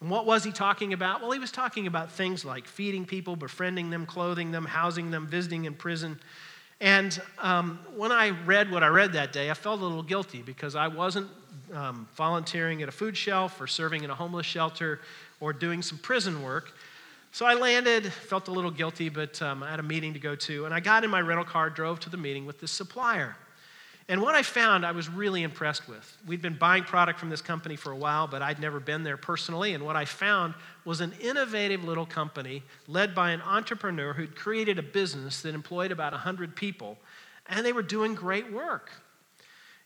And 0.00 0.10
what 0.10 0.26
was 0.26 0.44
he 0.44 0.52
talking 0.52 0.92
about? 0.92 1.22
Well, 1.22 1.30
he 1.30 1.38
was 1.38 1.52
talking 1.52 1.86
about 1.86 2.12
things 2.12 2.44
like 2.44 2.66
feeding 2.66 3.06
people, 3.06 3.36
befriending 3.36 3.88
them, 3.88 4.04
clothing 4.04 4.50
them, 4.50 4.66
housing 4.66 5.10
them, 5.10 5.26
visiting 5.26 5.64
in 5.64 5.74
prison. 5.74 6.20
And 6.80 7.20
um, 7.38 7.78
when 7.96 8.12
I 8.12 8.30
read 8.30 8.70
what 8.70 8.82
I 8.82 8.88
read 8.88 9.12
that 9.12 9.32
day, 9.32 9.50
I 9.50 9.54
felt 9.54 9.80
a 9.80 9.82
little 9.82 10.02
guilty 10.02 10.42
because 10.42 10.74
I 10.74 10.88
wasn't 10.88 11.28
um, 11.72 12.08
volunteering 12.14 12.82
at 12.82 12.88
a 12.88 12.92
food 12.92 13.16
shelf 13.16 13.60
or 13.60 13.66
serving 13.66 14.04
in 14.04 14.10
a 14.10 14.14
homeless 14.14 14.46
shelter 14.46 15.00
or 15.40 15.52
doing 15.52 15.82
some 15.82 15.98
prison 15.98 16.42
work. 16.42 16.72
So 17.32 17.46
I 17.46 17.54
landed, 17.54 18.12
felt 18.12 18.48
a 18.48 18.52
little 18.52 18.70
guilty, 18.70 19.08
but 19.08 19.40
um, 19.42 19.62
I 19.62 19.70
had 19.70 19.80
a 19.80 19.84
meeting 19.84 20.12
to 20.14 20.20
go 20.20 20.36
to. 20.36 20.66
And 20.66 20.74
I 20.74 20.80
got 20.80 21.04
in 21.04 21.10
my 21.10 21.20
rental 21.20 21.44
car, 21.44 21.70
drove 21.70 22.00
to 22.00 22.10
the 22.10 22.16
meeting 22.16 22.46
with 22.46 22.60
this 22.60 22.70
supplier. 22.70 23.36
And 24.08 24.20
what 24.20 24.34
I 24.34 24.42
found, 24.42 24.84
I 24.84 24.92
was 24.92 25.08
really 25.08 25.42
impressed 25.42 25.88
with. 25.88 26.18
We'd 26.26 26.42
been 26.42 26.58
buying 26.58 26.84
product 26.84 27.18
from 27.18 27.30
this 27.30 27.40
company 27.40 27.74
for 27.74 27.90
a 27.90 27.96
while, 27.96 28.26
but 28.26 28.42
I'd 28.42 28.60
never 28.60 28.78
been 28.78 29.02
there 29.02 29.16
personally. 29.16 29.72
And 29.72 29.84
what 29.84 29.96
I 29.96 30.04
found 30.04 30.54
was 30.84 31.00
an 31.00 31.14
innovative 31.22 31.84
little 31.84 32.04
company 32.04 32.62
led 32.86 33.14
by 33.14 33.30
an 33.30 33.40
entrepreneur 33.40 34.12
who'd 34.12 34.36
created 34.36 34.78
a 34.78 34.82
business 34.82 35.40
that 35.42 35.54
employed 35.54 35.90
about 35.90 36.12
100 36.12 36.54
people, 36.54 36.98
and 37.46 37.64
they 37.64 37.72
were 37.72 37.82
doing 37.82 38.14
great 38.14 38.52
work. 38.52 38.90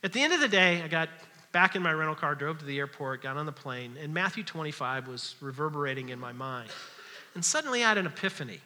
At 0.03 0.13
the 0.13 0.21
end 0.21 0.33
of 0.33 0.41
the 0.41 0.49
day, 0.49 0.83
I 0.83 0.89
got 0.89 1.09
back 1.53 1.77
in 1.77 1.83
my 1.83 1.93
rental 1.93 2.17
car, 2.17 2.35
drove 2.35 2.59
to 2.59 2.65
the 2.65 2.79
airport, 2.79 3.23
got 3.23 3.37
on 3.37 3.47
the 3.47 3.53
plane, 3.53 3.97
and 4.01 4.13
Matthew 4.13 4.43
25 4.43 5.07
was 5.07 5.37
reverberating 5.41 6.09
in 6.09 6.19
my 6.19 6.33
mind. 6.33 6.71
And 7.35 7.45
suddenly 7.45 7.85
I 7.85 7.89
had 7.89 7.99
an 7.99 8.07
epiphany. 8.07 8.61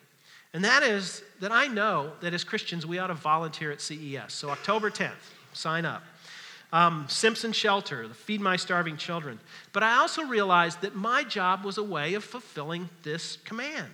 And 0.55 0.65
that 0.65 0.83
is 0.83 1.23
that 1.41 1.53
I 1.53 1.67
know 1.67 2.13
that 2.21 2.35
as 2.35 2.45
Christians, 2.45 2.87
we 2.87 2.99
ought 2.99 3.07
to 3.07 3.15
volunteer 3.15 3.71
at 3.71 3.81
CES. 3.81 4.33
So, 4.35 4.51
October 4.51 4.91
10th, 4.91 5.13
sign 5.53 5.85
up. 5.85 6.03
Um, 6.73 7.05
Simpson 7.09 7.53
Shelter, 7.53 8.09
the 8.09 8.15
Feed 8.15 8.41
My 8.41 8.57
Starving 8.57 8.97
Children. 8.97 9.39
But 9.73 9.83
I 9.83 9.97
also 9.97 10.25
realized 10.25 10.81
that 10.81 10.95
my 10.95 11.23
job 11.23 11.65
was 11.65 11.77
a 11.77 11.83
way 11.83 12.15
of 12.15 12.25
fulfilling 12.25 12.89
this 13.03 13.37
command. 13.45 13.91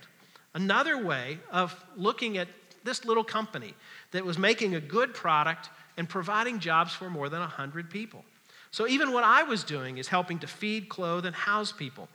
Another 0.53 1.03
way 1.03 1.39
of 1.51 1.75
looking 1.97 2.37
at 2.37 2.47
this 2.83 3.03
little 3.05 3.23
company 3.23 3.73
that 4.11 4.25
was 4.25 4.37
making 4.37 4.75
a 4.75 4.79
good 4.79 5.13
product 5.13 5.69
and 5.97 6.07
providing 6.07 6.59
jobs 6.59 6.93
for 6.93 7.09
more 7.09 7.27
than 7.27 7.41
100 7.41 7.89
people. 7.89 8.23
So, 8.71 8.87
even 8.87 9.11
what 9.11 9.23
I 9.23 9.43
was 9.43 9.63
doing 9.63 9.97
is 9.97 10.07
helping 10.07 10.39
to 10.39 10.47
feed, 10.47 10.89
clothe, 10.89 11.25
and 11.25 11.35
house 11.35 11.71
people. 11.71 12.07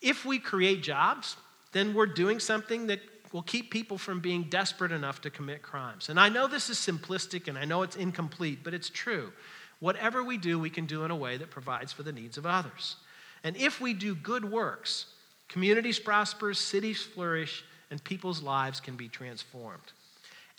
If 0.00 0.24
we 0.24 0.38
create 0.38 0.82
jobs, 0.82 1.36
then 1.72 1.94
we're 1.94 2.06
doing 2.06 2.40
something 2.40 2.88
that 2.88 3.00
will 3.32 3.42
keep 3.42 3.70
people 3.70 3.98
from 3.98 4.20
being 4.20 4.44
desperate 4.44 4.92
enough 4.92 5.20
to 5.22 5.30
commit 5.30 5.62
crimes. 5.62 6.08
And 6.08 6.20
I 6.20 6.28
know 6.28 6.46
this 6.46 6.68
is 6.68 6.78
simplistic 6.78 7.48
and 7.48 7.58
I 7.58 7.64
know 7.64 7.82
it's 7.82 7.96
incomplete, 7.96 8.60
but 8.62 8.74
it's 8.74 8.90
true. 8.90 9.32
Whatever 9.80 10.22
we 10.22 10.36
do, 10.36 10.58
we 10.58 10.70
can 10.70 10.86
do 10.86 11.04
in 11.04 11.10
a 11.10 11.16
way 11.16 11.36
that 11.38 11.50
provides 11.50 11.92
for 11.92 12.02
the 12.02 12.12
needs 12.12 12.36
of 12.36 12.46
others. 12.46 12.96
And 13.42 13.56
if 13.56 13.80
we 13.80 13.94
do 13.94 14.14
good 14.14 14.44
works, 14.44 15.06
communities 15.48 15.98
prosper, 15.98 16.54
cities 16.54 17.02
flourish, 17.02 17.64
and 17.90 18.02
people's 18.04 18.42
lives 18.42 18.80
can 18.80 18.96
be 18.96 19.08
transformed. 19.08 19.92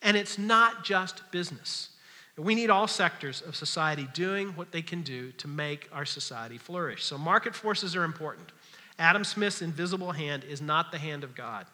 And 0.02 0.18
it's 0.18 0.38
not 0.38 0.84
just 0.84 1.32
business. 1.32 1.90
We 2.38 2.56
need 2.56 2.70
all 2.70 2.88
sectors 2.88 3.42
of 3.42 3.56
society 3.56 4.08
doing 4.14 4.50
what 4.50 4.72
they 4.72 4.82
can 4.82 5.04
do 5.04 5.32
to 5.34 5.48
make 5.48 5.88
our 5.94 6.06
society 6.06 6.58
flourish. 6.58 7.04
So, 7.04 7.18
market 7.18 7.54
forces 7.56 7.96
are 7.96 8.04
important. 8.04 8.52
Adam 8.98 9.24
Smith's 9.24 9.62
invisible 9.62 10.12
hand 10.12 10.44
is 10.44 10.62
not 10.62 10.92
the 10.92 10.98
hand 10.98 11.24
of 11.24 11.36
God. 11.36 11.66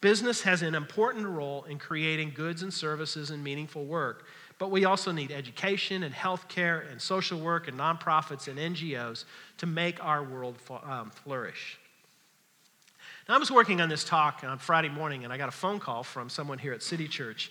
Business 0.00 0.42
has 0.42 0.62
an 0.62 0.74
important 0.74 1.26
role 1.26 1.64
in 1.64 1.78
creating 1.78 2.32
goods 2.34 2.62
and 2.62 2.72
services 2.72 3.30
and 3.30 3.42
meaningful 3.42 3.84
work, 3.84 4.26
but 4.58 4.70
we 4.70 4.84
also 4.84 5.12
need 5.12 5.32
education 5.32 6.02
and 6.02 6.14
healthcare 6.14 6.90
and 6.90 7.00
social 7.00 7.40
work 7.40 7.68
and 7.68 7.78
nonprofits 7.78 8.48
and 8.48 8.58
NGOs 8.58 9.24
to 9.58 9.66
make 9.66 10.04
our 10.04 10.22
world 10.22 10.56
um, 10.84 11.10
flourish. 11.10 11.78
Now, 13.28 13.36
I 13.36 13.38
was 13.38 13.50
working 13.50 13.80
on 13.80 13.88
this 13.88 14.04
talk 14.04 14.44
on 14.44 14.58
Friday 14.58 14.90
morning, 14.90 15.24
and 15.24 15.32
I 15.32 15.38
got 15.38 15.48
a 15.48 15.52
phone 15.52 15.80
call 15.80 16.02
from 16.02 16.28
someone 16.28 16.58
here 16.58 16.74
at 16.74 16.82
City 16.82 17.08
Church. 17.08 17.50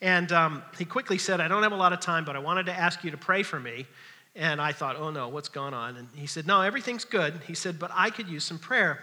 And 0.00 0.32
um, 0.32 0.62
he 0.78 0.86
quickly 0.86 1.18
said, 1.18 1.40
I 1.40 1.48
don't 1.48 1.62
have 1.62 1.72
a 1.72 1.76
lot 1.76 1.92
of 1.92 2.00
time, 2.00 2.24
but 2.24 2.36
I 2.36 2.38
wanted 2.38 2.66
to 2.66 2.72
ask 2.72 3.04
you 3.04 3.10
to 3.10 3.18
pray 3.18 3.42
for 3.42 3.60
me. 3.60 3.86
And 4.34 4.60
I 4.60 4.72
thought, 4.72 4.96
oh 4.96 5.10
no, 5.10 5.28
what's 5.28 5.48
going 5.48 5.74
on? 5.74 5.96
And 5.96 6.08
he 6.14 6.26
said, 6.26 6.46
no, 6.46 6.62
everything's 6.62 7.04
good. 7.04 7.34
He 7.46 7.54
said, 7.54 7.78
but 7.78 7.90
I 7.92 8.10
could 8.10 8.28
use 8.28 8.44
some 8.44 8.58
prayer. 8.58 9.02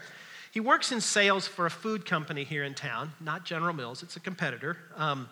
He 0.57 0.61
works 0.61 0.91
in 0.91 1.01
sales 1.01 1.47
for 1.47 1.67
a 1.67 1.69
food 1.69 2.03
company 2.03 2.43
here 2.43 2.63
in 2.63 2.73
town, 2.73 3.13
not 3.19 3.45
General 3.45 3.75
Mills, 3.75 4.01
it's 4.01 4.15
a 4.15 4.19
competitor. 4.19 4.75
Um, 4.95 5.29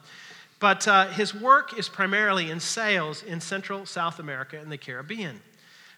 but 0.59 0.87
uh, 0.87 1.07
his 1.07 1.33
work 1.33 1.79
is 1.79 1.89
primarily 1.89 2.51
in 2.51 2.59
sales 2.59 3.23
in 3.23 3.41
Central, 3.41 3.87
South 3.87 4.19
America, 4.19 4.59
and 4.59 4.71
the 4.71 4.77
Caribbean. 4.77 5.41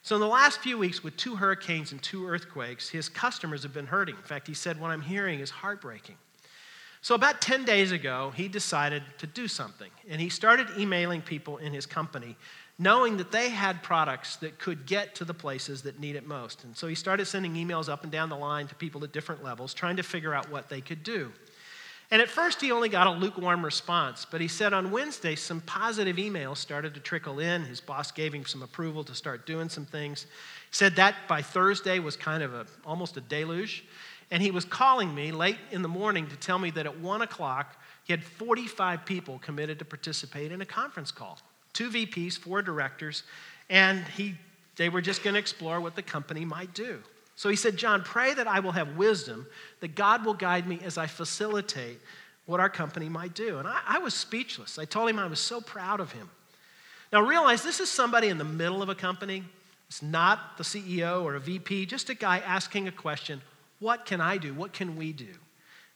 So, 0.02 0.16
in 0.16 0.22
the 0.22 0.30
last 0.30 0.62
few 0.62 0.78
weeks, 0.78 1.04
with 1.04 1.18
two 1.18 1.36
hurricanes 1.36 1.92
and 1.92 2.02
two 2.02 2.26
earthquakes, 2.26 2.88
his 2.88 3.10
customers 3.10 3.64
have 3.64 3.74
been 3.74 3.88
hurting. 3.88 4.16
In 4.16 4.22
fact, 4.22 4.48
he 4.48 4.54
said, 4.54 4.80
What 4.80 4.92
I'm 4.92 5.02
hearing 5.02 5.42
is 5.42 5.50
heartbreaking. 5.50 6.16
So, 7.02 7.14
about 7.14 7.42
10 7.42 7.66
days 7.66 7.92
ago, 7.92 8.32
he 8.34 8.48
decided 8.48 9.04
to 9.18 9.28
do 9.28 9.50
something. 9.50 9.92
And 10.08 10.22
he 10.22 10.30
started 10.30 10.68
emailing 10.78 11.22
people 11.22 11.58
in 11.58 11.74
his 11.74 11.86
company 11.86 12.38
knowing 12.80 13.18
that 13.18 13.32
they 13.32 13.50
had 13.50 13.82
products 13.82 14.36
that 14.38 14.60
could 14.60 14.86
get 14.86 15.16
to 15.16 15.26
the 15.26 15.34
places 15.34 15.82
that 15.82 16.00
need 16.00 16.16
it 16.16 16.28
most. 16.28 16.64
And 16.64 16.78
so 16.78 16.88
he 16.88 16.96
started 16.96 17.26
sending 17.26 17.54
emails 17.56 17.90
up 17.90 18.04
and 18.04 18.12
down 18.12 18.30
the 18.30 18.38
line 18.38 18.68
to 18.68 18.76
people 18.76 19.04
at 19.04 19.12
different 19.12 19.44
levels, 19.44 19.74
trying 19.74 19.98
to 19.98 20.04
figure 20.04 20.34
out 20.34 20.52
what 20.52 20.70
they 20.70 20.82
could 20.82 21.04
do. 21.04 21.32
And 22.10 22.22
at 22.22 22.30
first, 22.30 22.62
he 22.62 22.72
only 22.72 22.88
got 22.88 23.08
a 23.08 23.12
lukewarm 23.12 23.66
response, 23.66 24.26
but 24.30 24.40
he 24.40 24.48
said 24.48 24.72
on 24.72 24.92
Wednesday, 24.92 25.36
some 25.36 25.60
positive 25.62 26.16
emails 26.16 26.58
started 26.58 26.94
to 26.94 27.02
trickle 27.02 27.40
in. 27.40 27.64
His 27.64 27.82
boss 27.82 28.12
gave 28.12 28.34
him 28.34 28.46
some 28.46 28.62
approval 28.62 29.04
to 29.06 29.16
start 29.16 29.46
doing 29.46 29.68
some 29.68 29.86
things. 29.86 30.22
He 30.22 30.76
said 30.76 30.96
that 30.96 31.16
by 31.28 31.42
Thursday 31.42 32.00
was 32.00 32.16
kind 32.16 32.44
of 32.44 32.54
a, 32.54 32.66
almost 32.86 33.18
a 33.18 33.22
deluge. 33.22 33.84
And 34.32 34.42
he 34.42 34.52
was 34.52 34.64
calling 34.64 35.14
me 35.14 35.32
late 35.32 35.58
in 35.72 35.82
the 35.82 35.90
morning 35.90 36.28
to 36.28 36.36
tell 36.38 36.60
me 36.60 36.70
that 36.72 36.86
at 36.86 36.98
1 36.98 37.22
o'clock, 37.24 37.76
he 38.06 38.14
had 38.14 38.24
45 38.24 39.04
people 39.04 39.40
committed 39.40 39.80
to 39.80 39.86
participate 39.86 40.54
in 40.54 40.62
a 40.62 40.66
conference 40.66 41.12
call 41.12 41.40
two 41.78 41.92
VPs, 41.92 42.40
four 42.40 42.64
directors, 42.64 43.22
and 43.70 44.04
he, 44.18 44.34
they 44.78 44.90
were 44.90 45.00
just 45.00 45.24
going 45.24 45.36
to 45.36 45.40
explore 45.40 45.80
what 45.80 45.96
the 45.96 46.02
company 46.02 46.44
might 46.44 46.74
do. 46.74 47.04
So 47.36 47.50
he 47.50 47.56
said, 47.56 47.78
John, 47.78 48.02
pray 48.04 48.34
that 48.34 48.48
I 48.48 48.62
will 48.62 48.72
have 48.72 48.98
wisdom, 48.98 49.46
that 49.82 49.94
God 49.94 50.26
will 50.26 50.34
guide 50.34 50.68
me 50.68 50.80
as 50.84 50.98
I 50.98 51.06
facilitate 51.06 52.00
what 52.48 52.60
our 52.60 52.70
company 52.70 53.10
might 53.10 53.36
do. 53.36 53.60
And 53.60 53.68
I, 53.68 53.80
I 53.88 54.00
was 54.00 54.16
speechless. 54.16 54.80
I 54.80 54.86
told 54.86 55.08
him 55.08 55.20
I 55.20 55.28
was 55.28 55.40
so 55.40 55.62
proud 55.62 56.00
of 56.00 56.12
him. 56.14 56.32
Now 57.14 57.22
realize 57.22 57.62
this 57.62 57.80
is 57.80 57.92
somebody 57.92 58.30
in 58.30 58.40
the 58.40 58.44
middle 58.44 58.82
of 58.82 58.90
a 58.90 58.96
company. 58.96 59.44
It's 59.88 60.02
not 60.02 60.58
the 60.58 60.64
CEO 60.64 61.24
or 61.24 61.36
a 61.36 61.40
VP, 61.40 61.86
just 61.86 62.10
a 62.10 62.16
guy 62.16 62.40
asking 62.40 62.88
a 62.88 62.92
question 62.92 63.40
What 63.80 64.06
can 64.06 64.20
I 64.20 64.38
do? 64.38 64.56
What 64.56 64.74
can 64.74 64.98
we 64.98 65.14
do? 65.14 65.28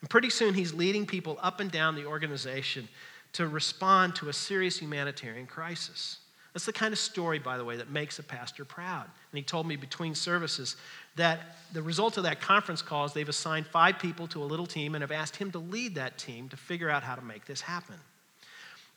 And 0.01 0.09
pretty 0.09 0.29
soon 0.29 0.53
he's 0.53 0.75
leading 0.75 1.07
people 1.07 1.39
up 1.41 1.59
and 1.59 1.71
down 1.71 1.95
the 1.95 2.05
organization 2.05 2.87
to 3.33 3.47
respond 3.47 4.15
to 4.15 4.29
a 4.29 4.33
serious 4.33 4.77
humanitarian 4.77 5.47
crisis. 5.47 6.17
That's 6.53 6.65
the 6.65 6.73
kind 6.73 6.91
of 6.91 6.99
story, 6.99 7.39
by 7.39 7.57
the 7.57 7.63
way, 7.63 7.77
that 7.77 7.89
makes 7.89 8.19
a 8.19 8.23
pastor 8.23 8.65
proud. 8.65 9.05
And 9.05 9.37
he 9.37 9.41
told 9.41 9.65
me 9.65 9.77
between 9.77 10.15
services 10.15 10.75
that 11.15 11.57
the 11.71 11.81
result 11.81 12.17
of 12.17 12.23
that 12.23 12.41
conference 12.41 12.81
call 12.81 13.05
is 13.05 13.13
they've 13.13 13.27
assigned 13.29 13.67
five 13.67 13.99
people 13.99 14.27
to 14.27 14.43
a 14.43 14.45
little 14.45 14.65
team 14.65 14.95
and 14.95 15.01
have 15.01 15.11
asked 15.11 15.37
him 15.37 15.51
to 15.51 15.59
lead 15.59 15.95
that 15.95 16.17
team 16.17 16.49
to 16.49 16.57
figure 16.57 16.89
out 16.89 17.03
how 17.03 17.15
to 17.15 17.21
make 17.21 17.45
this 17.45 17.61
happen. 17.61 17.95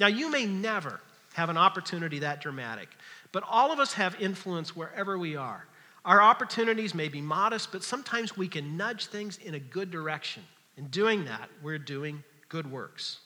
Now, 0.00 0.08
you 0.08 0.30
may 0.30 0.46
never 0.46 1.00
have 1.34 1.48
an 1.48 1.56
opportunity 1.56 2.20
that 2.20 2.40
dramatic, 2.40 2.88
but 3.30 3.44
all 3.48 3.70
of 3.70 3.78
us 3.78 3.92
have 3.92 4.20
influence 4.20 4.74
wherever 4.74 5.16
we 5.16 5.36
are. 5.36 5.64
Our 6.04 6.20
opportunities 6.20 6.94
may 6.94 7.08
be 7.08 7.20
modest, 7.20 7.70
but 7.70 7.84
sometimes 7.84 8.36
we 8.36 8.48
can 8.48 8.76
nudge 8.76 9.06
things 9.06 9.38
in 9.38 9.54
a 9.54 9.60
good 9.60 9.90
direction. 9.90 10.42
In 10.76 10.88
doing 10.88 11.24
that, 11.26 11.48
we're 11.62 11.78
doing 11.78 12.22
good 12.48 12.70
works. 12.70 13.20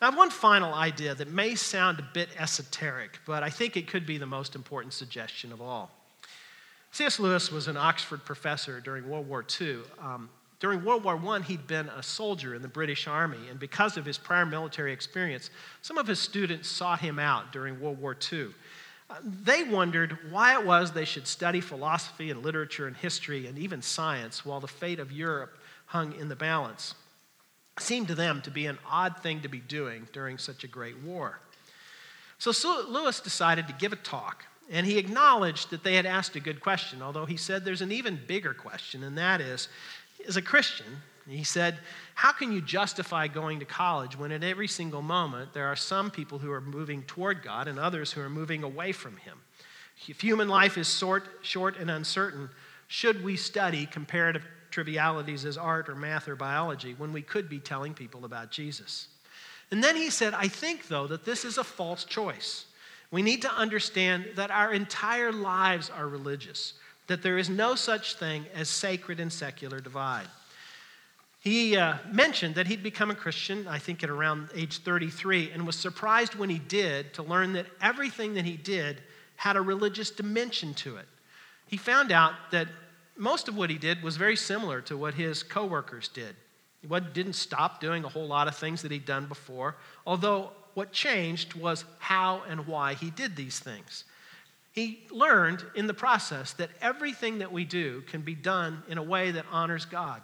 I 0.00 0.06
have 0.06 0.16
one 0.16 0.30
final 0.30 0.74
idea 0.74 1.14
that 1.14 1.28
may 1.28 1.54
sound 1.54 2.00
a 2.00 2.08
bit 2.12 2.28
esoteric, 2.36 3.20
but 3.26 3.42
I 3.42 3.50
think 3.50 3.76
it 3.76 3.86
could 3.86 4.04
be 4.04 4.18
the 4.18 4.26
most 4.26 4.54
important 4.54 4.92
suggestion 4.92 5.52
of 5.52 5.62
all. 5.62 5.90
C.S. 6.90 7.18
Lewis 7.18 7.50
was 7.50 7.68
an 7.68 7.76
Oxford 7.76 8.24
professor 8.24 8.80
during 8.80 9.08
World 9.08 9.28
War 9.28 9.44
II. 9.60 9.78
Um, 10.00 10.30
during 10.60 10.84
World 10.84 11.04
War 11.04 11.20
I, 11.34 11.40
he'd 11.42 11.66
been 11.66 11.88
a 11.88 12.02
soldier 12.02 12.54
in 12.54 12.62
the 12.62 12.68
British 12.68 13.06
Army, 13.06 13.48
and 13.50 13.58
because 13.58 13.96
of 13.96 14.04
his 14.04 14.18
prior 14.18 14.46
military 14.46 14.92
experience, 14.92 15.50
some 15.82 15.98
of 15.98 16.06
his 16.06 16.18
students 16.18 16.68
sought 16.68 17.00
him 17.00 17.18
out 17.18 17.52
during 17.52 17.80
World 17.80 18.00
War 18.00 18.16
II. 18.32 18.48
Uh, 19.10 19.14
they 19.42 19.62
wondered 19.64 20.18
why 20.30 20.58
it 20.58 20.64
was 20.64 20.92
they 20.92 21.04
should 21.04 21.26
study 21.26 21.60
philosophy 21.60 22.30
and 22.30 22.42
literature 22.42 22.86
and 22.86 22.96
history 22.96 23.46
and 23.46 23.58
even 23.58 23.82
science 23.82 24.44
while 24.44 24.60
the 24.60 24.66
fate 24.68 24.98
of 24.98 25.12
Europe 25.12 25.58
hung 25.86 26.14
in 26.14 26.28
the 26.28 26.36
balance 26.36 26.94
seemed 27.78 28.08
to 28.08 28.14
them 28.14 28.40
to 28.42 28.50
be 28.50 28.66
an 28.66 28.78
odd 28.88 29.18
thing 29.18 29.40
to 29.40 29.48
be 29.48 29.60
doing 29.60 30.08
during 30.12 30.38
such 30.38 30.64
a 30.64 30.68
great 30.68 30.98
war. 30.98 31.40
So 32.38 32.52
Lewis 32.88 33.20
decided 33.20 33.66
to 33.68 33.74
give 33.74 33.92
a 33.92 33.96
talk, 33.96 34.44
and 34.70 34.86
he 34.86 34.98
acknowledged 34.98 35.70
that 35.70 35.82
they 35.82 35.94
had 35.94 36.06
asked 36.06 36.36
a 36.36 36.40
good 36.40 36.60
question, 36.60 37.02
although 37.02 37.26
he 37.26 37.36
said 37.36 37.64
there's 37.64 37.82
an 37.82 37.92
even 37.92 38.20
bigger 38.26 38.54
question, 38.54 39.02
and 39.02 39.16
that 39.18 39.40
is 39.40 39.68
as 40.26 40.36
a 40.36 40.42
Christian, 40.42 40.86
he 41.26 41.44
said, 41.44 41.78
How 42.14 42.32
can 42.32 42.52
you 42.52 42.60
justify 42.60 43.28
going 43.28 43.60
to 43.60 43.64
college 43.64 44.18
when 44.18 44.32
at 44.32 44.44
every 44.44 44.68
single 44.68 45.02
moment 45.02 45.52
there 45.54 45.66
are 45.66 45.76
some 45.76 46.10
people 46.10 46.38
who 46.38 46.52
are 46.52 46.60
moving 46.60 47.02
toward 47.04 47.42
God 47.42 47.66
and 47.66 47.78
others 47.78 48.12
who 48.12 48.20
are 48.20 48.30
moving 48.30 48.62
away 48.62 48.92
from 48.92 49.16
Him? 49.16 49.38
If 50.06 50.20
human 50.20 50.48
life 50.48 50.76
is 50.76 50.92
short, 50.92 51.24
short 51.42 51.78
and 51.78 51.90
uncertain, 51.90 52.50
should 52.88 53.24
we 53.24 53.36
study 53.36 53.86
comparative 53.86 54.44
trivialities 54.74 55.44
as 55.44 55.56
art 55.56 55.88
or 55.88 55.94
math 55.94 56.26
or 56.26 56.34
biology 56.34 56.96
when 56.98 57.12
we 57.12 57.22
could 57.22 57.48
be 57.48 57.60
telling 57.60 57.94
people 57.94 58.24
about 58.24 58.50
Jesus. 58.50 59.06
And 59.70 59.82
then 59.82 59.94
he 59.94 60.10
said, 60.10 60.34
I 60.34 60.48
think, 60.48 60.88
though, 60.88 61.06
that 61.06 61.24
this 61.24 61.44
is 61.44 61.58
a 61.58 61.64
false 61.64 62.04
choice. 62.04 62.66
We 63.12 63.22
need 63.22 63.42
to 63.42 63.52
understand 63.52 64.30
that 64.34 64.50
our 64.50 64.72
entire 64.72 65.30
lives 65.30 65.90
are 65.90 66.08
religious, 66.08 66.74
that 67.06 67.22
there 67.22 67.38
is 67.38 67.48
no 67.48 67.76
such 67.76 68.16
thing 68.16 68.46
as 68.52 68.68
sacred 68.68 69.20
and 69.20 69.32
secular 69.32 69.78
divide. 69.78 70.26
He 71.38 71.76
uh, 71.76 71.98
mentioned 72.10 72.56
that 72.56 72.66
he'd 72.66 72.82
become 72.82 73.12
a 73.12 73.14
Christian, 73.14 73.68
I 73.68 73.78
think, 73.78 74.02
at 74.02 74.10
around 74.10 74.48
age 74.56 74.78
33, 74.78 75.52
and 75.52 75.64
was 75.64 75.76
surprised 75.76 76.34
when 76.34 76.50
he 76.50 76.58
did 76.58 77.14
to 77.14 77.22
learn 77.22 77.52
that 77.52 77.66
everything 77.80 78.34
that 78.34 78.44
he 78.44 78.56
did 78.56 79.02
had 79.36 79.54
a 79.54 79.60
religious 79.60 80.10
dimension 80.10 80.74
to 80.74 80.96
it. 80.96 81.06
He 81.68 81.76
found 81.76 82.10
out 82.10 82.32
that 82.50 82.66
most 83.16 83.48
of 83.48 83.56
what 83.56 83.70
he 83.70 83.78
did 83.78 84.02
was 84.02 84.16
very 84.16 84.36
similar 84.36 84.80
to 84.82 84.96
what 84.96 85.14
his 85.14 85.42
coworkers 85.42 86.08
did. 86.08 86.36
He 86.80 86.88
didn't 87.12 87.34
stop 87.34 87.80
doing 87.80 88.04
a 88.04 88.08
whole 88.08 88.26
lot 88.26 88.48
of 88.48 88.56
things 88.56 88.82
that 88.82 88.90
he'd 88.90 89.06
done 89.06 89.26
before, 89.26 89.76
although 90.06 90.50
what 90.74 90.92
changed 90.92 91.54
was 91.54 91.84
how 91.98 92.42
and 92.48 92.66
why 92.66 92.94
he 92.94 93.10
did 93.10 93.36
these 93.36 93.58
things. 93.58 94.04
He 94.72 95.06
learned 95.10 95.64
in 95.76 95.86
the 95.86 95.94
process 95.94 96.52
that 96.54 96.70
everything 96.82 97.38
that 97.38 97.52
we 97.52 97.64
do 97.64 98.02
can 98.02 98.22
be 98.22 98.34
done 98.34 98.82
in 98.88 98.98
a 98.98 99.02
way 99.02 99.30
that 99.30 99.46
honors 99.50 99.84
God. 99.84 100.20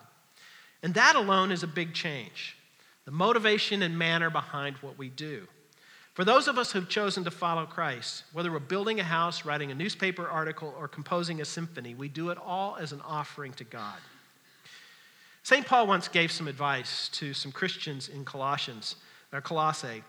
And 0.83 0.93
that 0.95 1.15
alone 1.15 1.53
is 1.53 1.63
a 1.63 1.69
big 1.69 1.95
change 1.95 2.57
the 3.07 3.11
motivation 3.11 3.83
and 3.83 3.99
manner 3.99 4.29
behind 4.29 4.77
what 4.77 4.99
we 4.99 5.09
do. 5.09 5.47
For 6.15 6.25
those 6.25 6.49
of 6.49 6.59
us 6.59 6.73
who've 6.73 6.89
chosen 6.89 7.25
to 7.25 7.31
follow 7.31 7.67
Christ, 7.67 8.25
whether 8.33 8.51
we're 8.51 8.59
building 8.59 8.99
a 8.99 9.05
house, 9.05 9.45
writing 9.45 9.71
a 9.71 9.75
newspaper 9.75 10.27
article, 10.29 10.75
or 10.79 10.89
composing 10.89 11.41
a 11.41 11.45
symphony, 11.45 11.95
we 11.95 12.09
do 12.09 12.31
it 12.31 12.39
all 12.39 12.77
as 12.77 12.93
an 12.93 13.01
offering 13.03 13.53
to 13.55 13.65
God. 13.65 13.99
St. 15.43 15.65
Paul 15.65 15.87
once 15.87 16.09
gave 16.09 16.31
some 16.31 16.49
advice 16.49 17.09
to 17.11 17.33
some 17.33 17.53
Christians 17.53 18.09
in 18.09 18.25
Colossians, 18.25 18.97
or 19.33 19.41
Colossae, 19.41 20.03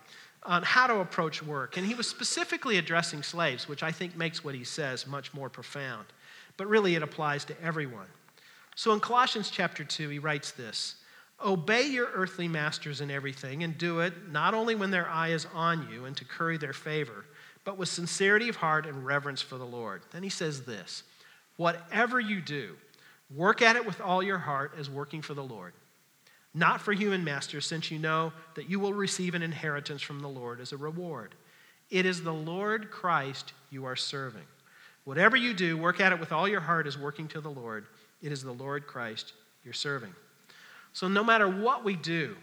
on 0.44 0.62
how 0.64 0.88
to 0.88 0.96
approach 1.00 1.42
work. 1.42 1.76
And 1.76 1.86
he 1.86 1.94
was 1.94 2.08
specifically 2.08 2.78
addressing 2.78 3.22
slaves, 3.22 3.68
which 3.68 3.82
I 3.82 3.92
think 3.92 4.16
makes 4.16 4.44
what 4.44 4.54
he 4.54 4.64
says 4.64 5.06
much 5.06 5.32
more 5.32 5.48
profound. 5.48 6.06
But 6.56 6.66
really, 6.66 6.96
it 6.96 7.02
applies 7.02 7.44
to 7.46 7.62
everyone. 7.62 8.06
So 8.74 8.92
in 8.92 9.00
Colossians 9.00 9.50
chapter 9.50 9.84
2, 9.84 10.08
he 10.08 10.18
writes 10.18 10.50
this 10.50 10.96
Obey 11.44 11.82
your 11.82 12.08
earthly 12.14 12.48
masters 12.48 13.00
in 13.00 13.10
everything, 13.10 13.62
and 13.64 13.76
do 13.76 14.00
it 14.00 14.30
not 14.30 14.54
only 14.54 14.74
when 14.74 14.90
their 14.90 15.08
eye 15.08 15.28
is 15.28 15.46
on 15.54 15.88
you 15.90 16.04
and 16.04 16.16
to 16.16 16.24
curry 16.24 16.56
their 16.56 16.72
favor, 16.72 17.24
but 17.64 17.76
with 17.76 17.88
sincerity 17.88 18.48
of 18.48 18.56
heart 18.56 18.86
and 18.86 19.04
reverence 19.04 19.42
for 19.42 19.56
the 19.56 19.66
Lord. 19.66 20.02
Then 20.12 20.22
he 20.22 20.28
says 20.28 20.62
this 20.62 21.02
Whatever 21.56 22.20
you 22.20 22.40
do, 22.40 22.76
work 23.34 23.62
at 23.62 23.76
it 23.76 23.84
with 23.84 24.00
all 24.00 24.22
your 24.22 24.38
heart 24.38 24.72
as 24.78 24.88
working 24.88 25.22
for 25.22 25.34
the 25.34 25.44
Lord, 25.44 25.72
not 26.54 26.80
for 26.80 26.92
human 26.92 27.24
masters, 27.24 27.66
since 27.66 27.90
you 27.90 27.98
know 27.98 28.32
that 28.54 28.68
you 28.68 28.78
will 28.80 28.94
receive 28.94 29.34
an 29.34 29.42
inheritance 29.42 30.02
from 30.02 30.20
the 30.20 30.28
Lord 30.28 30.60
as 30.60 30.72
a 30.72 30.76
reward. 30.76 31.34
It 31.90 32.06
is 32.06 32.22
the 32.22 32.32
Lord 32.32 32.90
Christ 32.90 33.52
you 33.70 33.84
are 33.84 33.96
serving. 33.96 34.46
Whatever 35.04 35.36
you 35.36 35.52
do, 35.52 35.76
work 35.76 36.00
at 36.00 36.12
it 36.12 36.20
with 36.20 36.32
all 36.32 36.48
your 36.48 36.60
heart 36.60 36.86
as 36.86 36.96
working 36.96 37.28
to 37.28 37.40
the 37.40 37.50
Lord. 37.50 37.86
It 38.22 38.32
is 38.32 38.42
the 38.42 38.52
Lord 38.52 38.86
Christ 38.86 39.32
you're 39.64 39.74
serving. 39.74 40.14
So, 40.92 41.08
no 41.08 41.24
matter 41.24 41.48
what 41.48 41.84
we 41.84 41.96
do, 41.96 42.36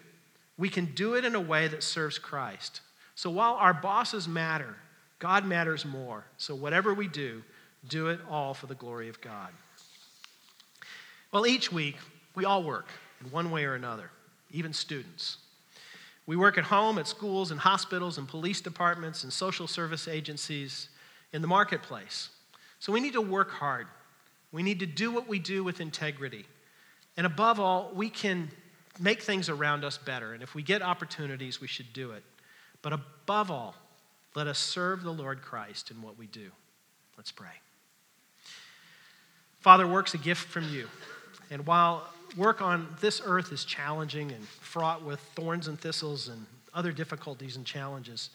we 0.58 0.70
can 0.70 0.86
do 0.86 1.14
it 1.16 1.24
in 1.24 1.36
a 1.36 1.40
way 1.40 1.68
that 1.68 1.84
serves 1.84 2.18
Christ. 2.18 2.82
So, 3.16 3.30
while 3.30 3.54
our 3.56 3.74
bosses 3.74 4.28
matter, 4.28 4.76
God 5.20 5.46
matters 5.46 5.86
more. 5.86 6.26
So, 6.38 6.56
whatever 6.56 6.94
we 6.94 7.08
do, 7.08 7.44
do 7.88 8.08
it 8.08 8.20
all 8.30 8.54
for 8.54 8.68
the 8.68 8.76
glory 8.76 9.10
of 9.10 9.22
God. 9.22 9.50
Well, 11.32 11.46
each 11.46 11.72
week, 11.72 11.96
we 12.36 12.46
all 12.46 12.64
work 12.64 12.88
in 13.22 13.32
one 13.32 13.52
way 13.52 13.66
or 13.66 13.76
another, 13.76 14.10
even 14.52 14.74
students. 14.74 15.38
We 16.26 16.36
work 16.36 16.58
at 16.58 16.66
home, 16.66 16.98
at 16.98 17.08
schools, 17.08 17.52
and 17.52 17.60
hospitals, 17.60 18.18
and 18.18 18.28
police 18.28 18.62
departments, 18.62 19.24
and 19.24 19.32
social 19.32 19.68
service 19.68 20.08
agencies, 20.08 20.90
in 21.34 21.42
the 21.42 21.48
marketplace. 21.48 22.30
So 22.80 22.92
we 22.92 23.00
need 23.00 23.14
to 23.14 23.22
work 23.22 23.52
hard. 23.52 23.88
We 24.52 24.64
need 24.64 24.80
to 24.80 24.86
do 24.86 25.12
what 25.12 25.28
we 25.28 25.40
do 25.40 25.64
with 25.64 25.80
integrity. 25.80 26.46
And 27.20 27.26
above 27.26 27.60
all, 27.60 27.92
we 27.94 28.10
can 28.10 28.50
make 28.98 29.22
things 29.22 29.50
around 29.50 29.84
us 29.84 29.98
better. 29.98 30.34
And 30.34 30.42
if 30.42 30.56
we 30.56 30.64
get 30.64 30.82
opportunities, 30.82 31.60
we 31.60 31.68
should 31.68 31.92
do 31.92 32.12
it. 32.12 32.24
But 32.82 32.94
above 32.94 33.52
all, 33.52 33.76
let 34.36 34.48
us 34.48 34.58
serve 34.58 35.04
the 35.04 35.12
Lord 35.12 35.42
Christ 35.42 35.92
in 35.92 36.02
what 36.02 36.18
we 36.18 36.28
do. 36.28 36.50
Let's 37.18 37.34
pray. 37.34 37.50
Father, 39.60 39.86
work's 39.86 40.14
a 40.14 40.18
gift 40.18 40.48
from 40.48 40.70
you. 40.70 40.88
And 41.52 41.68
while 41.68 42.08
work 42.38 42.62
on 42.62 42.88
this 43.02 43.22
earth 43.26 43.52
is 43.52 43.66
challenging 43.66 44.32
and 44.32 44.48
fraught 44.48 45.04
with 45.04 45.20
thorns 45.36 45.68
and 45.68 45.78
thistles 45.78 46.30
and 46.30 46.46
other 46.74 46.94
difficulties 46.94 47.58
and 47.58 47.66
challenges, 47.66 48.30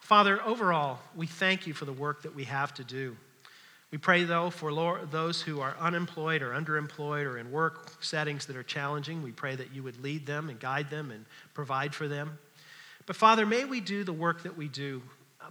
Father, 0.00 0.42
overall, 0.44 0.98
we 1.14 1.26
thank 1.26 1.66
you 1.66 1.74
for 1.74 1.84
the 1.84 1.92
work 1.92 2.22
that 2.22 2.34
we 2.34 2.44
have 2.44 2.72
to 2.72 2.84
do. 2.84 3.18
We 3.94 3.98
pray, 3.98 4.24
though, 4.24 4.50
for 4.50 5.06
those 5.08 5.40
who 5.40 5.60
are 5.60 5.76
unemployed 5.78 6.42
or 6.42 6.50
underemployed 6.50 7.26
or 7.26 7.38
in 7.38 7.52
work 7.52 8.02
settings 8.02 8.44
that 8.46 8.56
are 8.56 8.64
challenging. 8.64 9.22
We 9.22 9.30
pray 9.30 9.54
that 9.54 9.72
you 9.72 9.84
would 9.84 10.02
lead 10.02 10.26
them 10.26 10.50
and 10.50 10.58
guide 10.58 10.90
them 10.90 11.12
and 11.12 11.24
provide 11.54 11.94
for 11.94 12.08
them. 12.08 12.36
But, 13.06 13.14
Father, 13.14 13.46
may 13.46 13.64
we 13.64 13.80
do 13.80 14.02
the 14.02 14.12
work 14.12 14.42
that 14.42 14.56
we 14.56 14.66
do 14.66 15.00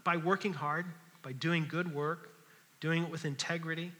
by 0.03 0.17
working 0.17 0.51
hard, 0.51 0.85
by 1.21 1.31
doing 1.31 1.67
good 1.69 1.95
work, 1.95 2.31
doing 2.81 3.03
it 3.03 3.09
with 3.09 3.23
integrity, 3.23 3.93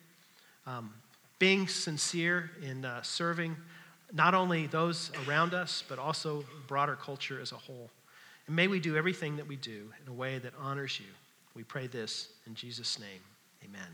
um, 0.68 0.94
being 1.40 1.66
sincere 1.70 2.52
in 2.62 2.84
uh, 2.84 3.02
serving 3.02 3.56
not 4.12 4.34
only 4.34 4.68
those 4.68 5.10
around 5.26 5.54
us, 5.54 5.86
but 5.88 6.00
also 6.00 6.44
broader 6.68 6.98
culture 6.98 7.40
as 7.40 7.54
a 7.54 7.58
whole. 7.58 7.90
And 8.48 8.58
may 8.58 8.68
we 8.68 8.82
do 8.82 8.98
everything 8.98 9.38
that 9.38 9.48
we 9.48 9.56
do 9.56 9.90
in 10.02 10.12
a 10.12 10.14
way 10.14 10.38
that 10.40 10.52
honors 10.60 11.00
you. 11.00 11.08
We 11.56 11.64
pray 11.64 11.88
this 11.88 12.28
in 12.46 12.56
Jesus' 12.56 13.00
name. 13.00 13.22
Amen. 13.64 13.88